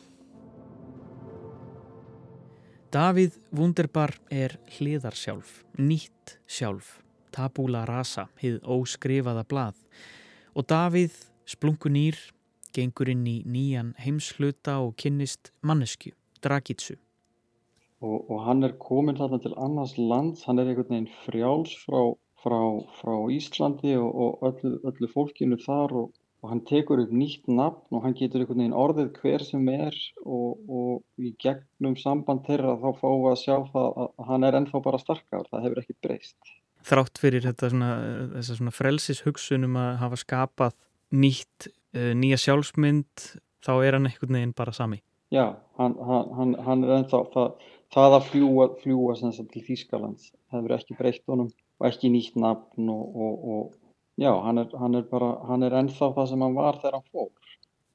[2.95, 7.01] Davíð Wunderbar er hliðar sjálf, nýtt sjálf,
[7.35, 9.77] tabúla rasa, hið óskrifaða blað.
[10.55, 12.15] Og Davíð, splungunýr,
[12.71, 16.95] gengur inn í nýjan heimsluta og kynnist mannesku, Dragitsu.
[18.01, 22.15] Og, og hann er komin þarna til annars land, hann er einhvern veginn frjáls frá,
[22.41, 22.61] frá,
[22.97, 27.93] frá Íslandi og, og öllu, öllu fólkinu þar og, og hann tekur upp nýtt nafn
[27.93, 32.89] og hann getur einhvern veginn orðið hver sem er og í gegnum samband þeirra þá
[33.05, 36.55] við að sjá það að hann er ennþá bara starkar, það hefur ekkert breyst.
[36.81, 37.91] Þrátt fyrir þetta svona,
[38.41, 40.75] svona frelsishugsunum að hafa skapað
[41.13, 43.29] nýtt uh, nýja sjálfsmynd
[43.61, 45.03] þá er hann einhvern veginn bara sami.
[45.31, 45.45] Já,
[45.79, 45.95] hann,
[46.37, 51.23] hann, hann er ennþá það, það að fljúa, fljúa til Þýskalands, það hefur ekki breytt
[51.31, 55.63] honum og ekki nýtt nafn og, og, og já, hann er, hann er bara hann
[55.63, 57.31] er ennþá það sem hann var þegar hann fór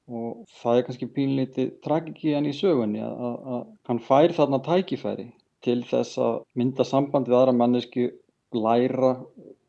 [0.07, 4.63] og það er kannski pínleiti tragiki hann í sögunni að, að, að hann fær þarna
[4.67, 5.27] tækifæri
[5.67, 8.09] til þess að mynda samband við aðra mannesku
[8.57, 9.13] læra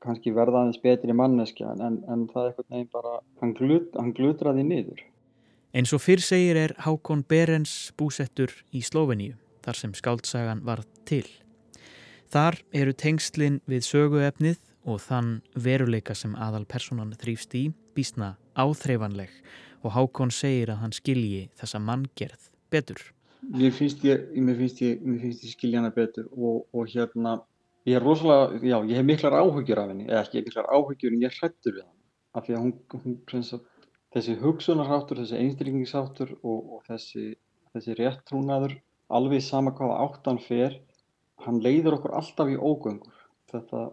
[0.05, 4.13] kannski verða aðeins betri manneskja en, en það er eitthvað nefn bara hann, glut, hann
[4.17, 5.01] glutraði niður.
[5.77, 11.27] Eins og fyrr segir er Hákon Berens búsettur í Slóveníu þar sem skáldsagan var til.
[12.33, 14.57] Þar eru tengslinn við söguefnið
[14.89, 19.29] og þann veruleika sem aðal personan þrýfst í bísna áþreifanleg
[19.83, 23.05] og Hákon segir að hann skilji þessa manngerð betur.
[23.45, 27.37] Mér finnst ég, mér finnst ég, mér finnst ég skilja hana betur og, og hérna
[27.87, 31.21] Ég er rosalega, já, ég hef miklar áhugjur af henni, eða ekki miklar áhugjur en
[31.21, 31.99] ég hrættur við hann.
[32.35, 32.73] Af því að hún,
[33.31, 33.69] hún sagt,
[34.15, 37.31] þessi hugsunarháttur, þessi einstaklingsáttur og, og þessi,
[37.75, 38.77] þessi réttrúnaður,
[39.07, 40.77] alveg sama hvaða áttan fer,
[41.45, 43.25] hann leiður okkur alltaf í ógöngur.
[43.51, 43.87] Þetta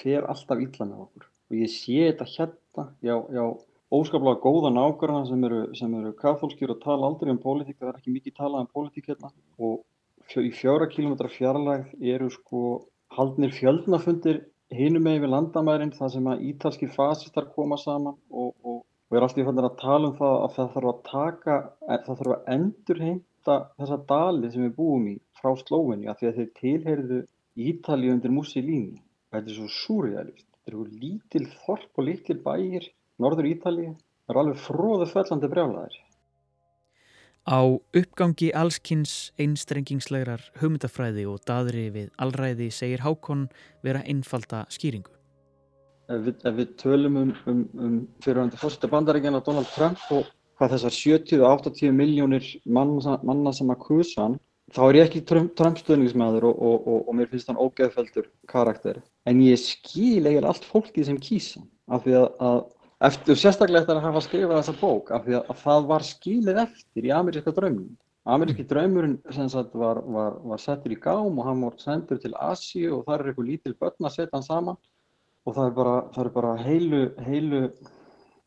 [0.00, 1.26] fer alltaf illa með okkur.
[1.48, 3.44] Og ég sé þetta hérna, já, já,
[3.90, 5.60] óskaplega góða nákvæmna sem eru,
[6.00, 9.32] eru katholskjur og tala aldrei um pólitík, það er ekki mikið talað um pólitík hérna
[9.58, 9.84] og
[10.36, 12.62] í fjóra kilómetra fjarlægð eru sko
[13.16, 14.42] haldnir fjöldnafundir
[14.76, 18.77] hinum með við landamærin þar sem að ítalski fasistar koma saman og, og,
[19.08, 21.56] og er alltaf í fannir að tala um það að það þarf að taka,
[21.88, 26.40] það þarf að endurheimta þessa dali sem við búum í frá Slóvinni að því að
[26.40, 27.20] þeir tilheyrðu
[27.58, 29.00] Ítali undir Mussolini.
[29.32, 30.46] Þetta er svo súriðalist.
[30.46, 33.88] Þetta eru lítil þorp og lítil bæir, norður Ítali,
[34.26, 35.98] það eru alveg fróðu föllandi brjálæðir.
[37.48, 37.60] Á
[37.96, 43.48] uppgangi allskynns einstrengingslegrar hugmyndafræði og daðri við allræði segir Hákon
[43.80, 45.17] vera einfalda skýringu.
[46.08, 50.74] Ef við, ef við tölum um, um, um fyrirhandi fórsta bandaríkjana Donald Trump og hvað
[50.74, 54.38] þessar 70-80 miljónir manna, manna sem að kusa hann,
[54.72, 59.02] þá er ég ekki Trump stöðningsmæður og, og, og, og mér finnst hann ógeðfeldur karakter.
[59.28, 62.66] En ég skil eiginlega allt fólkið sem kýsa af því að, að
[62.98, 66.56] Eftir, sérstaklega eftir að hafa skrifað þessa bók af því að, að það var skilið
[66.64, 67.92] eftir í ameríska draumum.
[68.26, 69.14] Ameríski draumurinn
[69.78, 73.30] var, var, var settur í gám og hann var sendur til Asíu og það er
[73.30, 74.80] eitthvað lítil börn að setja hann saman
[75.46, 77.62] og það er bara, það er bara heilu, heilu,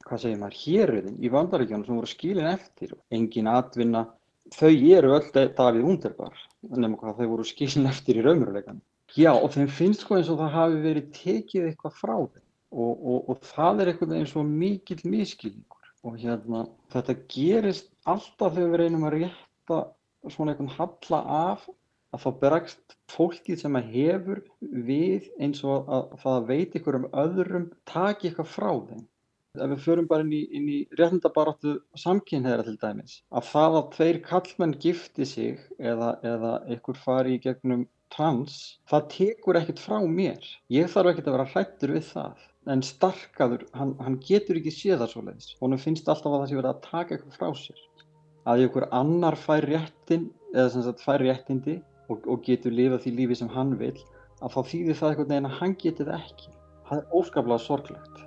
[0.06, 2.96] hvað segir maður, héröðin í vandaríkjónum sem voru skilin eftir.
[3.14, 4.06] Engin atvinna,
[4.58, 8.82] þau eru öll Davíð Wunderbar, nefnum hvað þau voru skilin eftir í raumuruleikan.
[9.18, 12.92] Já og þeim finnst sko eins og það hafi verið tekið eitthvað frá þeim og,
[12.96, 16.62] og, og það er einhvern veginn svo mikill miskilningur og hérna
[16.94, 19.80] þetta gerist alltaf þegar við reynum að rétta
[20.32, 21.68] svona einhvern halla af
[22.16, 26.98] að þá bregst fólkið sem að hefur við eins og að, að það veit ykkur
[27.00, 29.08] um öðrum taki eitthvað frá þeim.
[29.60, 34.20] Ef við förum bara inn í, í réttindabaráttu samkynneira til dæmis, að það að tveir
[34.28, 40.48] kallmenn gifti sig eða, eða ykkur fari í gegnum trans, það tekur ekkert frá mér.
[40.72, 42.48] Ég þarf ekkert að vera hrættur við það.
[42.70, 45.54] en starkaður, hann, hann getur ekki séð það svo leiðis.
[45.64, 47.80] Honum finnst alltaf að það sé verið að taka eitthvað frá sér.
[48.52, 51.80] Að ykkur annar fær réttin, eða sem sagt fær réttindi
[52.10, 53.96] og, og getur lifað því lífi sem hann vil,
[54.42, 56.52] að þá þýðir það eitthvað neginn að hann getur það ekki.
[56.90, 58.24] Það er óskaplega sorglegt.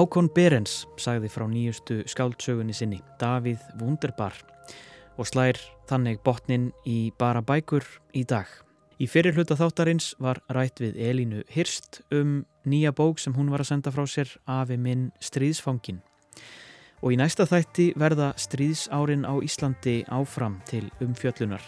[0.00, 4.32] Hákon Berens sagði frá nýjustu skáldsögunni sinni, Davíð Wunderbar
[5.20, 5.58] og slær
[5.90, 7.84] þannig botnin í bara bækur
[8.16, 8.48] í dag.
[8.96, 13.60] Í fyrir hluta þáttarins var rætt við Elínu Hirst um nýja bók sem hún var
[13.60, 16.00] að senda frá sér afi minn Stríðsfangin.
[17.04, 21.66] Og í næsta þætti verða stríðsárin á Íslandi áfram til umfjöllunar.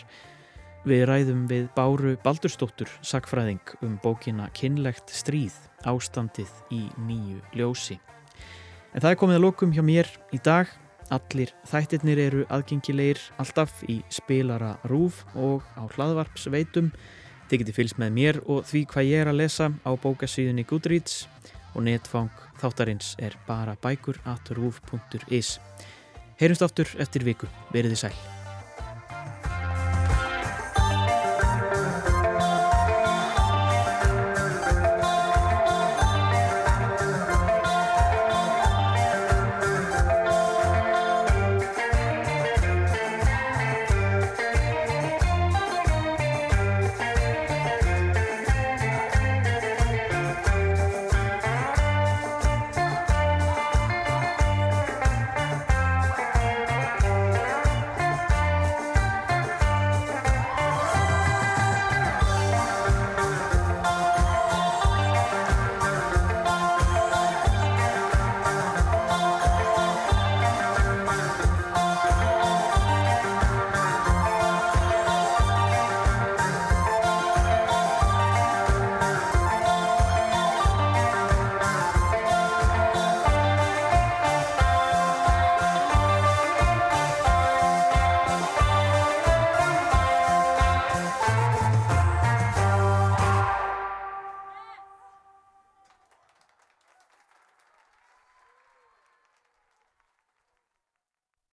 [0.89, 5.53] Við ræðum við Báru Baldurstóttur, sakfræðing um bókina Kinnlegt stríð,
[5.85, 8.01] ástandið í nýju ljósi.
[8.93, 10.71] En það er komið að lokum hjá mér í dag.
[11.13, 16.93] Allir þættirnir eru aðgengilegir alltaf í spilara rúf og á hlaðvarpsveitum.
[17.49, 21.27] Þið getið fylgst með mér og því hvað ég er að lesa á bókasíðunni Goodreads
[21.73, 25.59] og netfang þáttarins er bara bækur at rúf.is.
[26.41, 27.51] Heyrumst aftur eftir viku.
[27.73, 28.42] Verðið sæl.